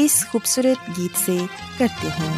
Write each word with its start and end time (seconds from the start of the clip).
اس 0.00 0.14
خوبصورت 0.30 0.88
گیت 0.98 1.16
سے 1.18 1.36
کرتے 1.78 2.08
ہیں 2.18 2.36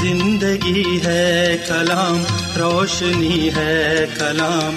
زندگی 0.00 1.00
ہے 1.04 1.56
کلام 1.68 2.22
روشنی 2.56 3.48
ہے 3.56 4.04
کلام 4.18 4.76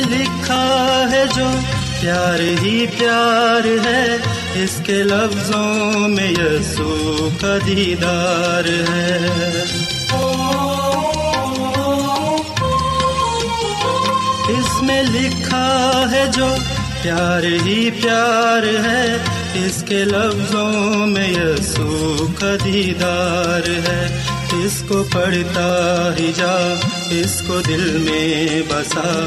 لکھا 0.00 1.04
ہے 1.10 1.24
جو 1.36 1.44
پیار 2.00 2.40
ہی 2.40 2.86
پیار 2.98 3.86
ہے، 3.86 4.16
اس 4.54 4.80
کے 4.86 4.92
لفظوں 4.92 6.08
میں 6.08 6.30
یسو 6.30 7.28
کا 7.40 7.58
دیدار 7.66 8.68
ہے۔ 8.92 9.18
اس 14.48 14.82
میں 14.82 15.02
لکھا 15.02 16.04
ہے 16.12 16.24
جو 16.36 16.46
پیار 17.02 17.42
ہی 17.42 17.90
پیار 17.90 18.62
ہے، 18.62 19.16
اس 19.54 19.84
کے 19.88 20.04
لفظوں 20.04 21.06
میں 21.06 21.30
یسو 21.30 22.26
کا 22.40 22.56
دیدار 22.64 23.68
ہے۔ 23.68 24.24
اس 24.64 24.82
کو 24.88 25.04
پڑھتا 25.12 26.10
ہی 26.18 26.32
جا، 26.36 26.74
اس 27.10 27.42
کو 27.46 27.60
دل 27.60 28.06
میں 28.10 28.62
بسا۔ 28.68 29.26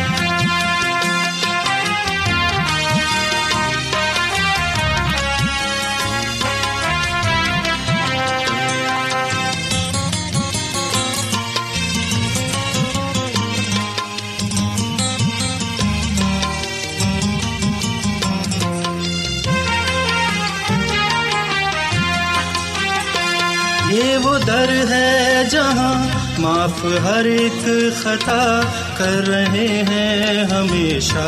یہ 23.91 24.17
وہ 24.17 24.37
در 24.37 24.69
ہے 24.89 25.43
جہاں 25.51 26.07
معاف 26.39 26.85
ہر 27.03 27.25
ایک 27.25 27.65
خطا 28.01 28.61
کر 28.97 29.27
رہے 29.27 29.83
ہیں 29.89 30.43
ہمیشہ 30.43 31.27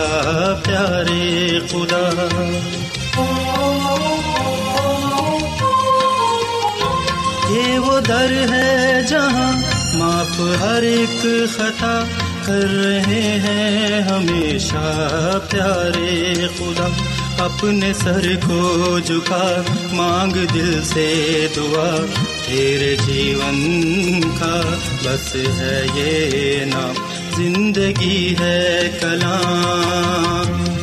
پیارے 0.64 1.60
خدا۔ 1.72 2.28
یہ 7.50 7.80
وہ 7.80 8.00
در 8.00 8.32
ہے 8.50 9.02
جہاں 9.10 9.52
معاف 9.94 10.40
ہر 10.62 10.82
ایک 10.82 11.26
خطا 11.56 12.04
کر 12.46 12.68
رہے 12.84 13.40
ہیں 13.44 14.02
ہمیشہ 14.02 14.86
پیارے 15.50 16.34
خدا۔ 16.58 16.88
اپنے 17.44 17.94
سر 17.94 18.36
کو 18.48 18.98
جھکا، 19.06 19.62
مانگ 19.92 20.46
دل 20.54 20.84
سے 20.84 21.48
دعا، 21.56 22.06
تیرے 22.48 22.96
جیون 23.06 24.22
کا 24.22 24.62
بس 25.04 25.36
ہے 25.36 25.86
یہ 25.96 26.66
نام۔ 26.66 26.94
زندگی 27.38 28.36
ہے 28.40 28.92
کلام۔ 29.00 30.83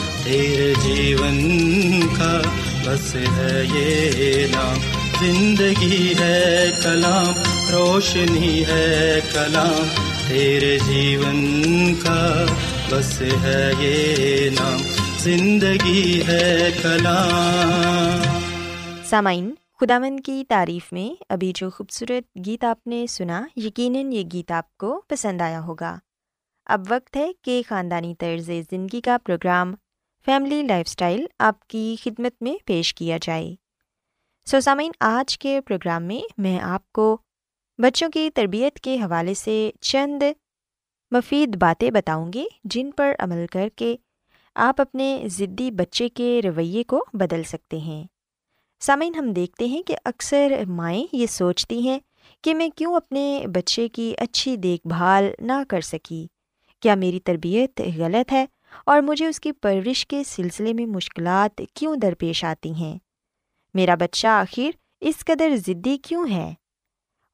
تیرے 0.23 0.73
جیون 0.73 1.37
کا 2.17 2.31
بس 2.85 3.15
ہے 3.15 3.63
یہ 3.65 4.45
نام 4.47 4.79
زندگی 5.21 6.13
ہے 6.19 6.71
کلام 6.83 7.33
روشنی 7.71 8.63
ہے 8.65 9.19
کلام 9.33 9.87
تیرے 10.27 10.77
جیون 10.79 11.41
کا 11.95 12.45
بس 12.91 13.21
ہے 13.43 13.71
یہ 13.79 14.49
نام 14.49 14.77
زندگی 15.19 16.21
ہے 16.27 16.69
کلام 16.81 18.21
سامعین 19.03 19.53
خداون 19.79 20.19
کی 20.19 20.43
تعریف 20.49 20.91
میں 20.93 21.09
ابھی 21.29 21.51
جو 21.55 21.69
خوبصورت 21.69 22.45
گیت 22.45 22.63
آپ 22.63 22.87
نے 22.87 23.05
سنا 23.07 23.41
یقیناً 23.55 24.11
یہ 24.11 24.23
گیت 24.33 24.51
آپ 24.51 24.77
کو 24.77 25.01
پسند 25.07 25.41
آیا 25.41 25.61
ہوگا 25.61 25.95
اب 26.67 26.85
وقت 26.89 27.17
ہے 27.17 27.31
کہ 27.43 27.61
خاندانی 27.69 28.13
طرز 28.19 28.49
زندگی 28.71 29.01
کا 29.01 29.17
پروگرام 29.25 29.73
فیملی 30.25 30.63
لائف 30.63 30.87
سٹائل 30.87 31.25
آپ 31.39 31.67
کی 31.67 31.95
خدمت 32.03 32.41
میں 32.41 32.55
پیش 32.65 32.93
کیا 32.93 33.17
جائے۔ 33.21 33.55
سو 34.45 34.59
سامعین، 34.59 34.91
آج 34.99 35.39
کے 35.39 35.61
پروگرام 35.61 36.03
میں 36.03 36.21
میں 36.37 36.59
آپ 36.59 36.91
کو 36.91 37.17
بچوں 37.77 38.09
کی 38.09 38.29
تربیت 38.35 38.79
کے 38.79 38.95
حوالے 38.95 39.33
سے 39.33 39.71
چند 39.81 40.23
مفید 41.11 41.55
باتیں 41.55 41.91
بتاؤں 41.91 42.33
گی، 42.33 42.45
جن 42.63 42.91
پر 42.91 43.15
عمل 43.19 43.45
کر 43.51 43.69
کے 43.75 43.95
آپ 44.55 44.81
اپنے 44.81 45.23
ضدی 45.31 45.71
بچے 45.71 46.09
کے 46.09 46.41
رویے 46.43 46.83
کو 46.83 47.05
بدل 47.13 47.43
سکتے 47.43 47.77
ہیں۔ 47.77 48.03
سامعین، 48.79 49.15
ہم 49.15 49.33
دیکھتے 49.33 49.65
ہیں 49.65 49.83
کہ 49.83 49.95
اکثر 50.05 50.63
مائیں 50.67 51.07
یہ 51.11 51.25
سوچتی 51.25 51.79
ہیں 51.79 51.99
کہ 52.41 52.55
میں 52.55 52.69
کیوں 52.69 52.95
اپنے 52.95 53.43
بچے 53.55 53.87
کی 53.89 54.13
اچھی 54.17 54.55
دیکھ 54.55 54.87
بھال 54.87 55.25
نہ 55.39 55.63
کر 55.69 55.81
سکی۔ 55.81 56.27
کیا 56.79 56.95
میری 56.95 57.19
تربیت 57.19 57.81
غلط 57.97 58.31
ہے؟ 58.31 58.45
اور 58.85 59.01
مجھے 59.01 59.27
اس 59.27 59.39
کی 59.39 59.51
پرورش 59.51 60.07
کے 60.07 60.23
سلسلے 60.23 60.73
میں 60.73 60.85
مشکلات 60.85 61.61
کیوں 61.73 61.95
درپیش 61.95 62.43
آتی 62.43 62.73
ہیں؟ 62.73 62.97
میرا 63.73 63.95
بچہ 63.95 64.27
آخر 64.27 64.69
اس 65.01 65.25
قدر 65.25 65.55
ضدی 65.55 65.97
کیوں 65.97 66.27
ہے؟ 66.29 66.53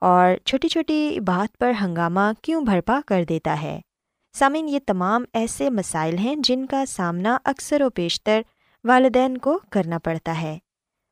اور 0.01 0.45
چھوٹی 0.45 0.67
چھوٹی 0.67 1.19
بات 1.19 1.57
پر 1.57 1.71
ہنگامہ 1.81 2.19
کیوں 2.41 2.61
بھرپا 2.61 2.99
کر 3.05 3.23
دیتا 3.29 3.61
ہے؟ 3.61 3.81
سامعین، 4.33 4.69
یہ 4.69 4.79
تمام 4.87 5.25
ایسے 5.33 5.69
مسائل 5.69 6.17
ہیں 6.17 6.35
جن 6.35 6.65
کا 6.65 6.85
سامنا 6.85 7.37
اکثر 7.45 7.81
و 7.81 7.89
بیشتر 7.95 8.41
والدین 8.83 9.37
کو 9.37 9.59
کرنا 9.71 9.99
پڑتا 9.99 10.41
ہے۔ 10.41 10.57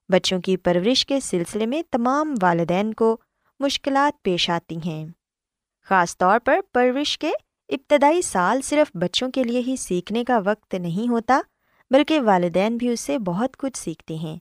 بچوں 0.09 0.41
کی 0.41 0.57
پرورش 0.57 1.05
کے 1.05 1.19
سلسلے 1.19 1.65
میں 1.65 1.81
تمام 1.91 2.35
والدین 2.41 2.93
کو 2.93 3.17
مشکلات 3.59 4.23
پیش 4.23 4.49
آتی 4.49 4.77
ہیں۔ 4.85 5.05
خاص 5.83 6.17
طور 6.17 6.39
پر 6.39 6.59
پرورش 6.73 7.17
کے 7.17 7.31
ابتدائی 7.69 8.21
سال 8.21 8.61
صرف 8.61 8.97
بچوں 8.97 9.31
کے 9.31 9.43
لیے 9.43 9.59
ہی 9.59 9.75
سیکھنے 9.75 10.23
کا 10.23 10.39
وقت 10.45 10.75
نہیں 10.75 11.09
ہوتا، 11.09 11.41
بلکہ 11.91 12.21
والدین 12.21 12.77
بھی 12.77 12.89
اس 12.89 12.99
سے 12.99 13.19
بہت 13.19 13.57
کچھ 13.57 13.77
سیکھتے 13.77 14.15
ہیں۔ 14.15 14.37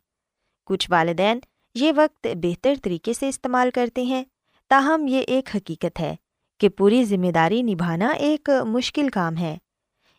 کچھ 0.67 0.91
والدین 0.91 1.39
یہ 1.75 1.93
وقت 1.97 2.27
بہتر 2.43 2.75
طریقے 2.83 3.13
سے 3.13 3.29
استعمال 3.29 3.71
کرتے 3.71 4.03
ہیں، 4.03 4.25
تاہم 4.69 5.07
یہ 5.07 5.19
ایک 5.19 5.57
حقیقت 5.57 6.01
ہے 6.01 6.17
کہ 6.61 6.69
پوری 6.69 7.05
ذمہ 7.05 7.31
داری 7.31 7.63
نبھانا 7.63 8.09
ایک 8.09 8.51
مشکل 8.65 9.09
کام 9.09 9.37
ہے۔ 9.37 9.59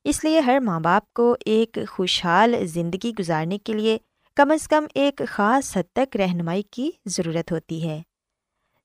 اس 0.04 0.24
لیے 0.24 0.40
ہر 0.40 0.60
ماں 0.60 0.80
باپ 0.80 1.14
کو 1.14 1.36
ایک 1.46 1.78
خوشحال 1.90 2.66
زندگی 2.66 3.12
گزارنے 3.20 3.58
کے 3.58 3.74
لیے 3.74 3.98
کم 4.36 4.52
از 4.52 4.68
کم 4.68 4.86
ایک 4.96 5.22
خاص 5.28 5.78
حد 5.78 5.96
تک 5.96 6.18
رہنمائی 6.18 6.62
کی 6.62 6.92
ضرورت 7.06 7.52
ہوتی 7.52 7.90
ہے۔ 7.90 8.02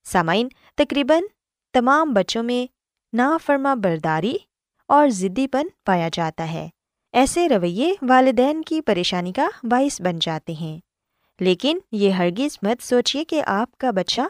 سامعین، 0.05 0.49
تقریباً 0.77 1.23
تمام 1.73 2.13
بچوں 2.13 2.43
میں 2.43 2.80
نافرما 3.13 3.75
برداری 3.75 4.35
اور 4.89 5.09
ضدی 5.09 5.47
پن 5.47 5.67
پایا 5.87 6.09
جاتا 6.13 6.53
ہے۔ 6.53 6.69
ایسے 7.13 7.49
رویے 7.49 7.95
والدین 8.03 8.63
کی 8.63 8.81
پریشانی 8.81 9.33
کا 9.33 9.49
باعث 9.63 10.01
بن 10.01 10.19
جاتے 10.19 10.53
ہیں۔ 10.53 10.79
لیکن 11.41 11.79
یہ 11.93 12.11
ہرگز 12.11 12.59
مت 12.63 12.83
سوچیے 12.83 13.25
کہ 13.25 13.43
آپ 13.47 13.79
کا 13.79 13.91
بچہ 13.91 14.21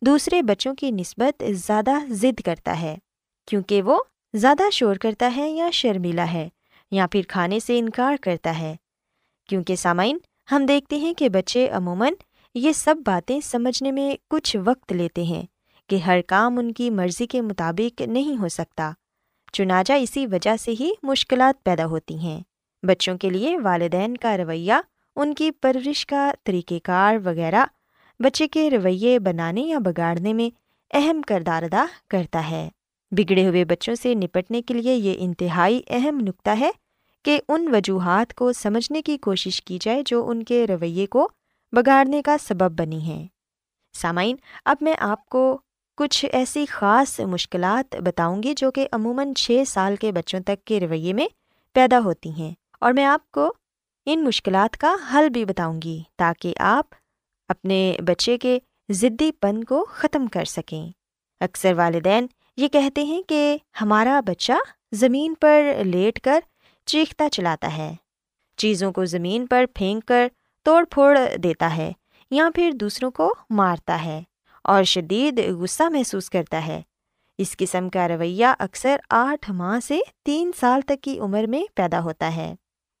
دوسرے 0.00 0.42
بچوں 0.42 0.74
کی 0.74 0.90
نسبت 0.90 1.42
زیادہ 1.50 1.90
ضد 2.08 2.40
کرتا 2.40 2.80
ہے، 2.80 2.96
کیونکہ 3.46 3.82
وہ 3.82 4.02
زیادہ 4.34 4.62
شور 4.72 4.96
کرتا 4.96 5.32
ہے 5.36 5.50
یا 5.50 5.70
شرمیلا 5.70 6.32
ہے 6.32 6.48
یا 6.90 7.06
پھر 7.06 7.22
کھانے 7.28 7.60
سے 7.60 7.78
انکار 7.78 8.16
کرتا 8.22 8.58
ہے۔ 8.58 8.76
کیونکہ 9.48 9.76
سامعین، 9.76 10.18
ہم 10.52 10.66
دیکھتے 10.66 10.96
ہیں 10.96 11.14
کہ 11.14 11.28
بچے 11.28 11.68
عموماً 11.68 12.12
یہ 12.54 12.72
سب 12.72 12.94
باتیں 13.06 13.40
سمجھنے 13.40 13.92
میں 13.92 14.16
کچھ 14.30 14.56
وقت 14.64 14.92
لیتے 14.92 15.22
ہیں۔ 15.22 15.42
کہ 15.88 15.96
ہر 15.96 16.20
کام 16.26 16.58
ان 16.58 16.72
کی 16.72 16.90
مرضی 16.90 17.26
کے 17.26 17.40
مطابق 17.40 18.00
نہیں 18.00 18.36
ہو 18.36 18.48
سکتا۔ 18.48 18.92
چنانچہ 19.52 19.92
اسی 19.92 20.26
وجہ 20.26 20.56
سے 20.56 20.74
ہی 20.80 20.90
مشکلات 21.02 21.64
پیدا 21.64 21.86
ہوتی 21.86 22.18
ہیں۔ 22.18 22.40
بچوں 22.82 23.18
کے 23.18 23.30
لیے 23.30 23.58
والدین 23.58 24.16
کا 24.16 24.36
رویہ، 24.36 24.72
ان 25.16 25.34
کی 25.34 25.50
پرورش 25.50 26.06
کا 26.06 26.30
طریقہ 26.44 26.74
کار 26.82 27.16
وغیرہ 27.24 27.64
بچے 28.20 28.48
کے 28.48 28.70
رویے 28.70 29.18
بنانے 29.18 29.60
یا 29.60 29.78
بگاڑنے 29.78 30.32
میں 30.32 30.56
اہم 30.94 31.22
کردار 31.22 31.62
ادا 31.62 31.86
کرتا 32.10 32.50
ہے۔ 32.50 32.68
بگڑے 33.10 33.48
ہوئے 33.48 33.64
بچوں 33.64 33.94
سے 33.94 34.14
نپٹنے 34.14 34.62
کے 34.62 34.74
لیے 34.74 34.94
یہ 34.94 35.14
انتہائی 35.18 35.82
اہم 35.86 36.20
نقطہ 36.20 36.50
ہے 36.60 36.70
کہ 37.24 37.40
ان 37.48 37.74
وجوہات 37.74 38.34
کو 38.34 38.52
سمجھنے 38.52 39.02
کی 39.02 39.18
کوشش 39.18 39.62
کی 39.62 39.78
جائے 39.80 40.02
جو 40.06 40.28
ان 40.28 40.42
کے 40.42 40.66
رویے 40.66 41.06
کو 41.06 41.28
بگاڑنے 41.72 42.22
کا 42.22 42.36
سبب 42.42 42.80
بنی 42.80 43.00
ہیں۔ 43.00 43.26
سامعین، 43.92 44.36
اب 44.64 44.76
میں 44.80 44.94
آپ 44.98 45.26
کو 45.26 45.60
کچھ 45.98 46.26
ایسی 46.32 46.66
خاص 46.66 47.20
مشکلات 47.20 47.96
بتاؤں 47.96 48.42
گی 48.42 48.54
جو 48.54 48.70
کہ 48.70 48.88
عموماً 48.92 49.34
چھ 49.34 49.62
سال 49.66 49.96
کے 49.96 50.12
بچوں 50.12 50.40
تک 50.40 50.64
کے 50.64 50.80
رویے 50.80 51.12
میں 51.12 51.26
پیدا 51.72 51.98
ہوتی 52.04 52.30
ہیں 52.30 52.52
اور 52.80 52.92
میں 52.92 53.04
آپ 53.04 53.30
کو 53.30 53.52
ان 54.06 54.24
مشکلات 54.24 54.76
کا 54.76 54.94
حل 55.12 55.28
بھی 55.28 55.44
بتاؤں 55.44 55.82
گی 55.82 56.02
تاکہ 56.16 56.54
آپ 56.58 56.94
اپنے 57.48 57.96
بچے 58.06 58.38
کے 58.38 58.58
ضدی 58.88 59.32
پن 59.32 59.64
کو 59.64 59.84
ختم 59.90 60.26
کر 60.26 60.44
سکیں۔ 60.44 60.90
اکثر 61.40 61.72
والدین 61.72 62.26
یہ 62.56 62.68
کہتے 62.68 63.02
ہیں 63.02 63.22
کہ 63.22 63.56
ہمارا 63.80 64.20
بچہ 64.26 64.52
زمین 64.92 65.34
پر 65.34 65.62
لیٹ 65.84 66.20
کر 66.20 66.40
چیختا 66.86 67.28
چلاتا 67.28 67.76
ہے، 67.76 67.94
چیزوں 68.56 68.92
کو 68.92 69.04
زمین 69.04 69.46
پر 69.46 69.64
پھینک 69.74 70.04
کر 70.04 70.28
توڑ 70.62 70.84
پھوڑ 70.90 71.18
دیتا 71.42 71.76
ہے 71.76 71.92
یا 72.30 72.48
پھر 72.54 72.70
دوسروں 72.72 73.10
کو 73.10 73.34
مارتا 73.50 74.04
ہے۔ 74.04 74.22
اور 74.64 74.84
شدید 74.84 75.40
غصہ 75.50 75.82
محسوس 75.82 76.30
کرتا 76.30 76.66
ہے۔ 76.66 76.80
اس 77.38 77.56
قسم 77.56 77.88
کا 77.88 78.08
رویہ 78.08 78.46
اکثر 78.58 78.96
آٹھ 79.10 79.50
ماہ 79.50 79.80
سے 79.80 79.98
تین 80.24 80.50
سال 80.60 80.80
تک 80.80 81.02
کی 81.02 81.18
عمر 81.18 81.44
میں 81.44 81.62
پیدا 81.74 82.00
ہوتا 82.00 82.36
ہے۔ 82.36 82.54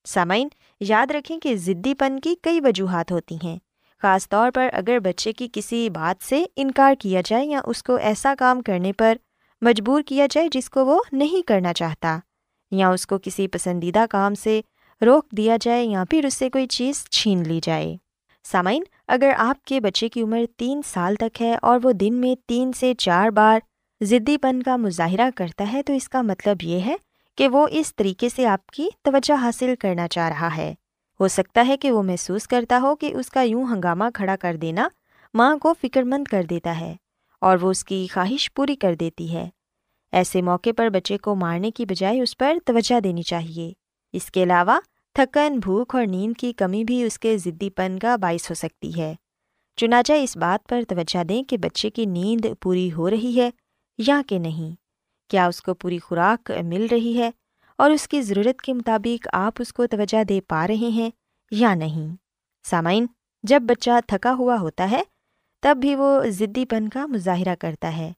سامعین، 0.06 0.48
یاد 0.80 1.10
رکھیں 1.10 1.38
کہ 1.38 1.56
ضدی 1.56 1.94
پن 1.94 2.20
کی 2.20 2.34
کئی 2.42 2.60
وجوہات 2.60 3.12
ہوتی 3.12 3.36
ہیں۔ 3.44 3.58
خاص 4.02 4.28
طور 4.28 4.50
پر 4.54 4.68
اگر 4.72 4.98
بچے 4.98 5.32
کی 5.32 5.48
کسی 5.52 5.90
بات 5.90 6.24
سے 6.24 6.44
انکار 6.56 6.94
کیا 7.00 7.20
جائے 7.26 7.46
یا 7.46 7.60
اس 7.64 7.82
کو 7.82 7.96
ایسا 7.96 8.34
کام 8.38 8.60
کرنے 8.60 8.92
پر 8.92 9.16
مجبور 9.62 10.02
کیا 10.02 10.26
جائے 10.30 10.48
جس 10.52 10.70
کو 10.70 10.86
وہ 10.86 11.00
نہیں 11.12 11.46
کرنا 11.46 11.72
چاہتا، 11.72 12.18
یا 12.70 12.88
اس 12.88 13.06
کو 13.06 13.18
کسی 13.22 13.48
پسندیدہ 13.48 14.04
کام 14.10 14.34
سے 14.34 14.60
روک 15.00 15.30
دیا 15.30 15.56
جائے 15.60 15.84
یا 15.84 16.04
پھر 16.10 16.24
اس 16.24 16.34
سے 16.34 16.50
کوئی 16.50 16.66
چیز 16.66 17.04
چھین 17.04 17.42
لی 17.42 17.60
جائے۔ 17.62 17.96
سامعین، 18.52 18.82
اگر 19.08 19.30
آپ 19.38 19.64
کے 19.64 19.80
بچے 19.80 20.08
کی 20.08 20.22
عمر 20.22 20.44
تین 20.56 20.80
سال 20.86 21.14
تک 21.14 21.42
ہے 21.42 21.56
اور 21.62 21.80
وہ 21.82 21.92
دن 21.92 22.14
میں 22.14 22.34
تین 22.48 22.72
سے 22.72 22.94
چار 22.94 23.28
بار 23.28 23.58
ضدی 24.00 24.38
پن 24.38 24.62
کا 24.62 24.76
مظاہرہ 24.76 25.30
کرتا 25.36 25.72
ہے، 25.72 25.82
تو 25.82 25.92
اس 25.92 26.08
کا 26.08 26.22
مطلب 26.22 26.56
یہ 26.62 26.80
ہے 26.80 26.96
کہ 27.36 27.48
وہ 27.48 27.66
اس 27.70 27.96
طریقے 27.96 28.28
سے 28.28 28.46
آپ 28.46 28.66
کی 28.66 28.88
توجہ 29.02 29.32
حاصل 29.32 29.74
کرنا 29.80 30.08
چاہ 30.08 30.28
رہا 30.28 30.56
ہے۔ 30.56 30.74
ہو 31.20 31.28
سکتا 31.28 31.64
ہے 31.68 31.76
کہ 31.76 31.92
وہ 31.92 32.02
محسوس 32.02 32.46
کرتا 32.46 32.78
ہو 32.82 32.96
کہ 32.96 33.14
اس 33.14 33.30
کا 33.30 33.42
یوں 33.42 33.64
ہنگامہ 33.64 34.04
کھڑا 34.14 34.36
کر 34.36 34.56
دینا 34.56 34.88
ماں 35.34 35.56
کو 35.56 35.74
فکر 35.82 36.02
مند 36.02 36.24
کر 36.24 36.42
دیتا 36.42 36.80
ہے 36.80 36.96
اور 37.40 37.58
وہ 37.60 37.70
اس 37.70 37.84
کی 37.84 38.06
خواہش 38.12 38.52
پوری 38.54 38.76
کر 38.76 38.94
دیتی 38.94 39.32
ہے۔ 39.32 39.48
ایسے 40.12 40.42
موقع 40.42 40.70
پر 40.76 40.88
بچے 40.88 41.18
کو 41.18 41.34
مارنے 41.34 41.70
کی 41.70 41.84
بجائے 41.84 42.20
اس 42.20 42.38
پر 42.38 42.56
توجہ 42.64 43.00
دینی 43.00 43.22
چاہیے۔ 43.22 43.72
اس 44.12 44.30
کے 44.30 44.42
علاوہ 44.42 44.78
تھکن، 45.18 45.58
بھوک 45.58 45.94
اور 45.94 46.06
نیند 46.06 46.38
کی 46.38 46.52
کمی 46.52 46.84
بھی 46.84 47.02
اس 47.02 47.18
کے 47.18 47.38
ضدی 47.38 47.70
پن 47.70 47.98
کا 47.98 48.16
باعث 48.16 48.50
ہو 48.50 48.54
سکتی 48.54 49.00
ہے۔ 49.00 49.14
چنانچہ 49.76 50.12
اس 50.12 50.36
بات 50.36 50.68
پر 50.68 50.82
توجہ 50.88 51.24
دیں 51.24 51.42
کہ 51.42 51.58
بچے 51.58 51.90
کی 51.90 52.04
نیند 52.04 52.46
پوری 52.60 52.92
ہو 52.92 53.10
رہی 53.10 53.40
ہے 53.40 53.50
یا 53.98 54.22
کہ 54.26 54.38
نہیں۔ 54.38 54.76
کیا 55.30 55.46
اس 55.46 55.62
کو 55.62 55.74
پوری 55.74 55.98
خوراک 55.98 56.50
مل 56.64 56.86
رہی 56.90 57.18
ہے 57.18 57.30
اور 57.78 57.90
اس 57.90 58.08
کی 58.08 58.22
ضرورت 58.22 58.62
کے 58.62 58.72
مطابق 58.72 59.28
آپ 59.32 59.52
اس 59.58 59.72
کو 59.72 59.86
توجہ 59.86 60.24
دے 60.24 60.40
پا 60.40 60.66
رہے 60.66 60.74
ہیں 60.74 61.10
یا 61.50 61.74
نہیں؟ 61.74 62.16
سامعین، 62.64 63.06
جب 63.42 63.62
بچہ 63.62 63.90
تھکا 64.06 64.34
ہوا 64.34 64.56
ہوتا 64.60 64.90
ہے، 64.90 65.02
تب 65.62 65.78
بھی 65.80 65.94
وہ 65.94 66.22
ضدی 66.28 66.66
پن 66.66 66.88
کا 66.88 67.06
مظاہرہ 67.06 67.54
کرتا 67.54 67.96
ہے۔ 67.96 68.12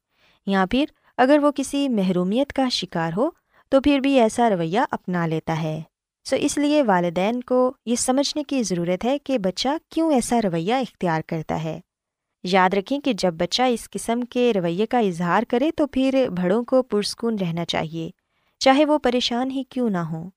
یا 0.47 0.65
پھر 0.71 0.85
اگر 1.17 1.39
وہ 1.43 1.51
کسی 1.57 1.89
محرومیت 1.89 2.53
کا 2.53 2.69
شکار 2.69 3.13
ہو، 3.17 3.31
تو 3.69 3.81
پھر 3.81 3.99
بھی 3.99 4.21
ایسا 4.21 4.51
رویہ 4.51 4.81
اپنا 4.91 5.27
لیتا 5.27 5.63
ہے۔ 5.63 5.83
سو 6.25 6.37
اس 6.37 6.59
لیے 6.59 6.83
والدین 6.83 7.43
کو 7.43 7.73
یہ 7.87 7.95
سمجھنے 7.95 8.45
کی 8.45 8.63
ضرورت 8.63 9.05
ہے 9.05 9.19
کہ 9.19 9.39
بچہ 9.39 9.69
کیوں 9.89 10.13
ایسا 10.13 10.41
رویہ 10.43 10.75
اختیار 10.75 11.21
کرتا 11.27 11.65
ہے۔ 11.65 11.81
یاد 12.43 12.75
رکھیں 12.75 13.01
کہ 13.01 13.13
جب 13.13 13.35
بچہ 13.35 13.63
اس 13.63 13.91
قسم 13.91 14.21
کے 14.21 14.53
رویے 14.55 14.87
کا 14.87 14.99
اظہار 14.99 15.43
کرے 15.43 15.71
تو 15.77 15.87
پھر 15.87 16.27
بڑوں 16.43 16.65
کو 16.65 16.83
پرسکون 16.83 17.37
رہنا 17.41 17.65
چاہیے، 17.65 18.11
چاہے 18.59 18.85
وہ 18.85 18.99
پریشان 18.99 19.51
ہی 19.51 19.63
کیوں 19.65 19.91
نہ 19.91 19.99
ہوں۔ 19.99 20.31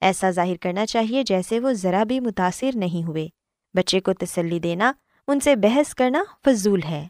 ایسا 0.00 0.30
ظاہر 0.30 0.56
کرنا 0.56 0.86
چاہیے 0.86 1.22
جیسے 1.22 1.60
وہ 1.60 1.72
ذرا 1.72 2.04
بھی 2.04 2.20
متاثر 2.20 2.70
نہیں 2.74 3.08
ہوئے۔ 3.08 3.28
بچے 3.74 4.00
کو 4.00 4.12
تسلی 4.12 4.58
دینا، 4.58 4.92
ان 5.28 5.40
سے 5.40 5.56
بحث 5.56 5.94
کرنا 5.94 6.22
فضول 6.44 6.82
ہے۔ 6.82 7.08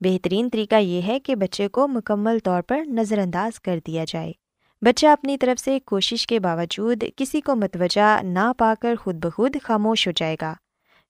بہترین 0.00 0.48
طریقہ 0.50 0.74
یہ 0.74 1.02
ہے 1.02 1.20
کہ 1.20 1.36
بچے 1.36 1.68
کو 1.68 1.88
مکمل 1.88 2.38
طور 2.38 2.62
پر 2.62 2.82
نظر 2.86 3.18
انداز 3.18 3.60
کر 3.60 3.78
دیا 3.86 4.04
جائے۔ 4.08 4.32
بچہ 4.84 5.06
اپنی 5.06 5.38
طرف 5.38 5.60
سے 5.60 5.78
کوشش 5.80 6.26
کے 6.26 6.40
باوجود 6.40 7.04
کسی 7.16 7.40
کو 7.40 7.56
متوجہ 7.56 8.22
نہ 8.22 8.52
پا 8.58 8.74
کر 8.80 8.94
خود 8.96 9.14
بخود 9.14 9.56
خاموش 9.62 10.06
ہو 10.06 10.12
جائے 10.12 10.36
گا۔ 10.42 10.54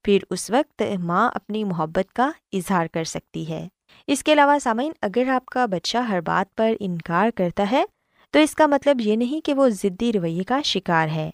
پھر 0.04 0.18
اس 0.30 0.50
وقت 0.50 0.82
ماں 0.98 1.30
اپنی 1.34 1.64
محبت 1.64 2.12
کا 2.12 2.30
اظہار 2.52 2.86
کر 2.86 3.04
سکتی 3.04 3.48
ہے۔ 3.48 3.68
اس 4.06 4.24
کے 4.24 4.32
علاوہ 4.32 4.58
سامعین، 4.58 4.92
اگر 5.02 5.28
آپ 5.28 5.46
کا 5.46 5.66
بچہ 5.66 5.98
ہر 5.98 6.20
بات 6.20 6.54
پر 6.54 6.74
انکار 6.80 7.30
کرتا 7.30 7.66
ہے، 7.70 7.84
تو 8.30 8.38
اس 8.38 8.54
کا 8.54 8.66
مطلب 8.66 9.00
یہ 9.00 9.16
نہیں 9.16 9.46
کہ 9.46 9.54
وہ 9.54 9.68
ضدی 9.68 10.12
رویے 10.12 10.44
کا 10.44 10.62
شکار 10.62 11.08
ہے۔ 11.08 11.30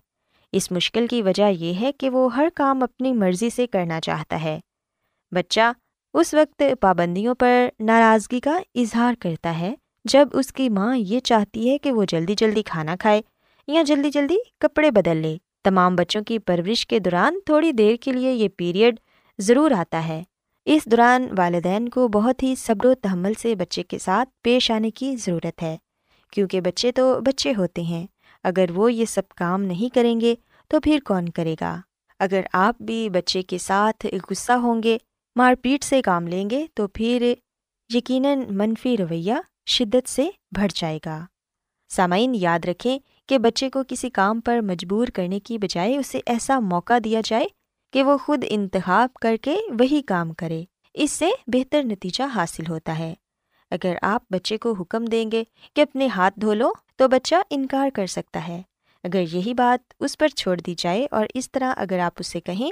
اس 0.53 0.73
مشکل 0.73 1.07
کی 1.07 1.23
وجہ 1.23 1.51
یہ 1.51 1.81
ہے 1.81 1.93
کہ 1.93 2.11
وہ 2.11 2.37
ہر 2.37 2.49
کام 2.55 2.83
اپنی 2.83 3.13
مرضی 3.13 3.51
سے 3.51 3.67
کرنا 3.67 4.01
چاہتا 4.01 4.43
ہے۔ 4.43 4.61
بچہ 5.31 5.73
اس 6.15 6.35
وقت 6.35 6.63
پابندیوں 6.81 7.35
پر 7.35 7.69
ناراضگی 7.81 8.41
کا 8.41 8.59
اظہار 8.75 9.15
کرتا 9.21 9.59
ہے 9.59 9.75
جب 10.09 10.29
اس 10.33 10.53
کی 10.53 10.69
ماں 10.69 10.97
یہ 10.97 11.21
چاہتی 11.21 11.71
ہے 11.71 11.79
کہ 11.79 11.93
وہ 11.93 12.05
جلدی 12.05 12.35
جلدی 12.35 12.63
کھانا 12.63 12.97
کھائے 12.97 13.23
یا 13.69 13.83
جلدی 13.83 14.11
جلدی 14.11 14.37
کپڑے 14.61 14.91
بدل 14.91 15.17
لے، 15.17 15.37
تمام 15.65 15.97
بچوں 15.97 16.23
کی 16.23 16.39
پرورش 16.39 16.87
کے 16.87 16.99
دوران 16.99 17.39
تھوڑی 17.47 17.73
دیر 17.73 17.97
کے 17.97 18.13
لیے 18.13 18.33
یہ 18.33 18.49
پیریڈ 18.57 19.01
ضرور 19.39 19.71
آتا 19.71 20.07
ہے۔ 20.09 20.23
اس 20.67 20.85
دوران 20.85 21.27
والدین 21.39 21.89
کو 21.89 22.09
بہت 22.09 22.43
ہی 22.43 22.55
صبر 22.55 22.87
و 22.87 22.95
تحمل 22.95 23.33
سے 23.35 23.55
بچے 23.55 23.83
کے 23.83 23.99
ساتھ 23.99 24.29
پیش 24.43 24.71
آنے 24.71 24.91
کی 24.91 25.17
ضرورت 25.17 25.63
ہے، 25.63 25.77
کیونکہ 26.33 26.61
بچے 26.61 26.93
تو 26.93 27.21
بچے 27.21 27.53
ہوتے 27.57 27.83
ہیں۔ 27.83 28.07
اگر 28.45 28.71
وہ 28.75 28.93
یہ 28.93 29.05
سب 29.05 29.29
کام 29.29 29.63
نہیں 29.63 29.95
کریں 29.95 30.21
گے 30.21 30.35
تو 30.69 30.81
پھر 30.81 30.99
کون 31.05 31.29
کرے 31.29 31.55
گا؟ 31.61 31.81
اگر 32.19 32.41
آپ 32.53 32.83
بھی 32.83 33.09
بچے 33.11 33.43
کے 33.43 33.59
ساتھ 33.59 34.07
غصہ 34.31 34.53
ہوں 34.53 34.83
گے، 34.83 34.99
مار 35.37 35.55
پیٹ 35.63 35.85
سے 35.85 36.03
کام 36.03 36.27
لیں 36.27 36.51
گے 36.51 36.67
تو 36.75 36.89
پھر 36.89 37.35
یقیناً 37.95 38.41
منفی 38.51 38.97
رویہ 38.97 39.35
شدت 39.67 40.09
سے 40.09 40.29
بڑھ 40.53 40.73
جائے 40.75 40.99
گا۔ 41.07 41.27
سامعین، 41.89 42.33
یاد 42.35 42.59
رکھیں 42.65 42.99
کہ 43.27 43.39
بچے 43.39 43.71
کو 43.71 43.83
کسی 43.89 44.11
کام 44.11 44.41
پر 44.41 44.61
مجبور 44.61 45.09
کرنے 45.09 45.41
کی 45.41 45.59
بجائے 45.59 45.97
اسے 45.97 46.21
ایسا 46.27 46.59
موقع 46.61 46.93
دیا 47.05 47.21
جائے 47.25 47.47
کہ 47.93 48.03
وہ 48.03 48.19
خود 48.19 48.45
انتخاب 48.49 49.15
کر 49.15 49.37
کے 49.43 49.57
وہی 49.81 50.03
کام 50.03 50.33
کرے۔ 50.33 50.65
اس 50.95 51.11
سے 51.11 51.29
بہتر 51.47 51.83
نتیجہ 51.83 52.25
حاصل 52.35 52.63
ہوتا 52.69 52.99
ہے۔ 52.99 53.15
اگر 53.71 53.95
آپ 54.03 54.23
بچے 54.31 54.59
کو 54.59 54.73
حکم 54.73 55.05
دیں 55.05 55.31
گے 55.33 55.45
کہ 55.75 55.81
اپنے 55.81 56.07
ہاتھ 56.07 56.41
دھو 56.41 56.55
لو، 56.55 56.71
تو 56.97 57.09
بچہ 57.09 57.35
انکار 57.51 57.89
کر 57.95 58.07
سکتا 58.07 58.49
ہے۔ 58.49 58.63
اگر 59.05 59.21
یہی 59.21 59.55
بات 59.55 59.95
اس 60.01 60.19
پر 60.19 60.29
چھوڑ 60.29 60.57
دی 60.61 60.75
جائے 60.79 61.07
اور 61.11 61.27
اس 61.35 61.51
طرح 61.51 61.75
اگر 61.77 61.99
آپ 61.99 62.13
اسے 62.19 62.41
کہیں 62.41 62.71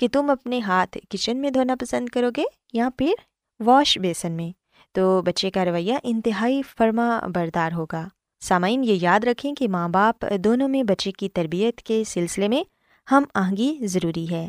کہ 0.00 0.08
تم 0.12 0.30
اپنے 0.30 0.60
ہاتھ 0.60 0.98
کچن 1.10 1.36
میں 1.36 1.50
دھونا 1.50 1.74
پسند 1.80 2.08
کرو 2.08 2.30
گے 2.36 2.42
یا 2.72 2.88
پھر 2.96 3.12
واش 3.60 3.98
بیسن 3.98 4.32
میں 4.32 4.65
تو 4.96 5.22
بچے 5.22 5.50
کا 5.50 5.64
رویہ 5.64 5.94
انتہائی 6.02 6.62
فرما 6.62 7.20
بردار 7.34 7.72
ہوگا۔ 7.72 8.08
سامعین، 8.40 8.84
یہ 8.84 8.98
یاد 9.00 9.20
رکھیں 9.24 9.54
کہ 9.54 9.68
ماں 9.68 9.88
باپ 9.88 10.26
دونوں 10.38 10.68
میں 10.68 10.82
بچے 10.82 11.12
کی 11.12 11.28
تربیت 11.28 11.78
کے 11.78 12.04
سلسلے 12.04 12.48
میں 12.48 12.64
ہم 13.10 13.24
آہنگی 13.34 13.78
ضروری 13.82 14.30
ہے۔ 14.30 14.48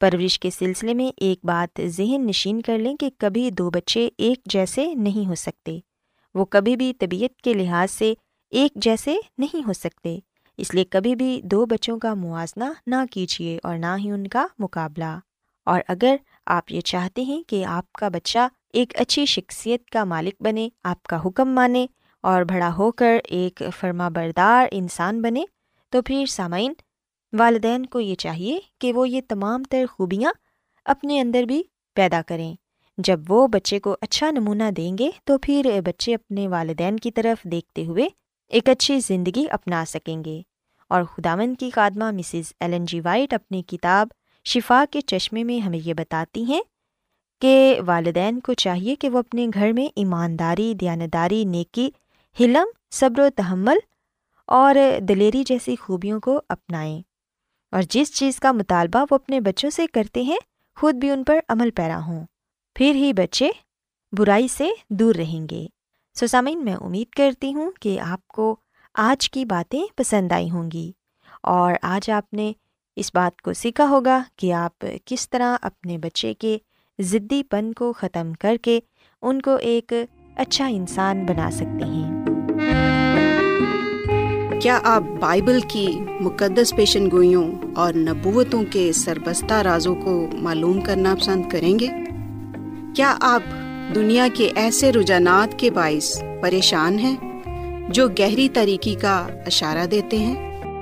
پرورش 0.00 0.40
کے 0.40 0.50
سلسلے 0.50 0.94
میں 0.94 1.12
ایک 1.16 1.44
بات 1.44 1.80
ذہن 1.86 2.26
نشین 2.26 2.62
کر 2.62 2.78
لیں 2.78 2.96
کہ 2.96 3.10
کبھی 3.18 3.50
دو 3.50 3.70
بچے 3.70 4.08
ایک 4.18 4.38
جیسے 4.44 4.94
نہیں 4.94 5.28
ہو 5.28 5.34
سکتے۔ 5.34 5.78
وہ 6.34 6.44
کبھی 6.44 6.76
بھی 6.76 6.94
طبیعت 6.94 7.40
کے 7.40 7.54
لحاظ 7.54 7.90
سے 7.90 8.14
ایک 8.50 8.72
جیسے 8.74 9.16
نہیں 9.38 9.66
ہو 9.66 9.72
سکتے۔ 9.72 10.18
اس 10.56 10.74
لیے 10.74 10.84
کبھی 10.84 11.14
بھی 11.14 11.40
دو 11.44 11.66
بچوں 11.66 11.98
کا 11.98 12.14
موازنہ 12.14 12.64
نہ 12.86 13.04
کیجیے 13.10 13.58
اور 13.62 13.78
نہ 13.78 13.96
ہی 13.98 14.10
ان 14.10 14.26
کا 14.26 14.46
مقابلہ۔ 14.58 15.18
اور 15.64 15.80
اگر 15.88 16.16
آپ 16.46 16.72
یہ 16.72 16.80
چاہتے 16.80 17.22
ہیں 17.22 17.42
کہ 17.42 17.64
آپ 17.64 17.92
کا 17.92 18.08
بچہ 18.08 18.48
ایک 18.72 19.00
اچھی 19.00 19.26
شخصیت 19.26 19.90
کا 19.90 20.04
مالک 20.04 20.34
بنے، 20.40 20.68
آپ 20.84 21.02
کا 21.02 21.22
حکم 21.24 21.48
مانے 21.48 21.86
اور 22.22 22.42
بڑا 22.42 22.74
ہو 22.78 22.92
کر 22.92 23.18
ایک 23.24 23.62
فرما 23.80 24.08
بردار 24.08 24.66
انسان 24.70 25.22
بنے، 25.22 25.44
تو 25.90 26.02
پھر 26.02 26.26
سامعین، 26.28 26.72
والدین 27.32 27.86
کو 27.86 28.00
یہ 28.00 28.14
چاہیے 28.14 28.58
کہ 28.80 28.92
وہ 28.92 29.08
یہ 29.08 29.20
تمام 29.28 29.62
تر 29.62 29.84
خوبیاں 29.90 30.32
اپنے 30.84 31.20
اندر 31.20 31.42
بھی 31.42 31.62
پیدا 31.94 32.22
کریں۔ 32.26 32.54
جب 32.98 33.20
وہ 33.28 33.46
بچے 33.46 33.78
کو 33.78 33.96
اچھا 34.00 34.30
نمونہ 34.30 34.70
دیں 34.76 34.98
گے، 34.98 35.10
تو 35.24 35.38
پھر 35.38 35.80
بچے 35.84 36.14
اپنے 36.14 36.48
والدین 36.48 36.96
کی 36.96 37.10
طرف 37.10 37.44
دیکھتے 37.44 37.86
ہوئے 37.86 38.08
ایک 38.48 38.68
اچھی 38.68 39.00
زندگی 39.00 39.46
اپنا 39.50 39.84
سکیں 39.88 40.24
گے۔ 40.24 40.42
اور 40.88 41.02
خدامن 41.02 41.54
کی 41.54 41.70
خادمہ 41.70 42.10
مسز 42.10 42.52
ایلن 42.60 42.84
جی 42.84 43.00
وائٹ 43.00 43.34
اپنی 43.34 43.62
کتاب 43.62 44.08
شفا 44.46 44.84
کے 44.90 45.00
چشمے 45.00 45.44
میں 45.44 45.58
ہمیں 45.58 45.78
یہ 45.84 45.94
بتاتی 45.94 46.44
ہیں 46.44 46.62
کہ 47.40 47.80
والدین 47.86 48.40
کو 48.40 48.54
چاہیے 48.54 48.96
کہ 48.96 49.08
وہ 49.08 49.18
اپنے 49.18 49.46
گھر 49.54 49.72
میں 49.72 49.86
ایمانداری، 49.96 50.74
دیانتداری، 50.74 51.44
نیکی 51.44 51.90
حلم 52.40 52.64
صبر 52.90 53.20
و 53.20 53.28
تحمل 53.36 53.78
اور 54.46 54.74
دلیری 55.00 55.44
جیسی 55.44 55.76
خوبیوں 55.76 56.20
کو 56.20 56.40
اپنائیں 56.48 57.02
اور 57.72 57.82
جس 57.90 58.14
چیز 58.14 58.40
کا 58.40 58.52
مطالبہ 58.52 59.04
وہ 59.10 59.14
اپنے 59.14 59.40
بچوں 59.40 59.70
سے 59.70 59.86
کرتے 59.86 60.22
ہیں، 60.22 60.38
خود 60.80 60.94
بھی 60.94 61.10
ان 61.10 61.24
پر 61.24 61.38
عمل 61.48 61.70
پیرا 61.70 62.00
ہوں۔ 62.06 62.26
پھر 62.74 62.94
ہی 62.94 63.12
بچے 63.12 63.50
برائی 64.12 64.48
سے 64.48 64.68
دور 64.90 65.14
رہیں 65.14 65.46
گے۔ 65.50 65.66
سسامین 66.14 66.64
میں 66.64 66.74
امید 66.74 67.14
کرتی 67.14 67.54
ہوں 67.54 67.70
کہ 67.80 68.00
آپ 68.00 68.28
کو 68.28 68.56
آج 68.94 69.30
کی 69.30 69.44
باتیں 69.44 69.82
پسند 69.96 70.32
آئی 70.32 70.50
ہوں 70.50 70.70
گی 70.70 70.92
اور 71.42 71.74
آج 71.82 72.10
آپ 72.10 72.34
نے 72.34 72.52
اس 72.96 73.10
بات 73.14 73.42
کو 73.42 73.52
سیکھا 73.52 73.88
ہوگا 73.88 74.22
کہ 74.36 74.52
آپ 74.52 74.86
کس 75.04 75.30
طرح 75.30 75.56
اپنے 75.62 75.98
بچے 75.98 76.34
کے 76.34 76.58
ضدی 76.98 77.42
پن 77.42 77.72
کو 77.72 77.92
ختم 77.92 78.32
کر 78.40 78.56
کے 78.62 78.80
ان 79.22 79.42
کو 79.42 79.56
ایک 79.56 79.92
اچھا 80.36 80.66
انسان 80.66 81.26
بنا 81.26 81.50
سکتے 81.50 81.84
ہیں۔ 81.84 82.24
کیا 84.60 84.80
آپ 84.84 85.02
بائبل 85.20 85.60
کی 85.68 85.86
مقدس 86.20 86.76
پیشن 86.76 87.10
گوئیوں 87.10 87.52
اور 87.76 87.94
نبوتوں 87.94 88.62
کے 88.70 88.92
سربستہ 88.92 89.54
رازوں 89.54 89.94
کو 89.94 90.26
معلوم 90.32 90.80
کرنا 90.80 91.14
پسند 91.20 91.50
کریں 91.50 91.78
گے؟ 91.78 91.88
کیا 92.94 93.16
آپ 93.20 93.42
دنیا 93.94 94.28
کے 94.34 94.50
ایسے 94.54 94.92
رجحانات 94.92 95.58
کے 95.58 95.70
باعث 95.70 96.22
پریشان 96.42 96.98
ہیں 96.98 97.42
جو 97.88 98.08
گہری 98.08 98.48
طریقے 98.48 98.94
کا 98.94 99.26
اشارہ 99.46 99.86
دیتے 99.86 100.18
ہیں؟ 100.18 100.55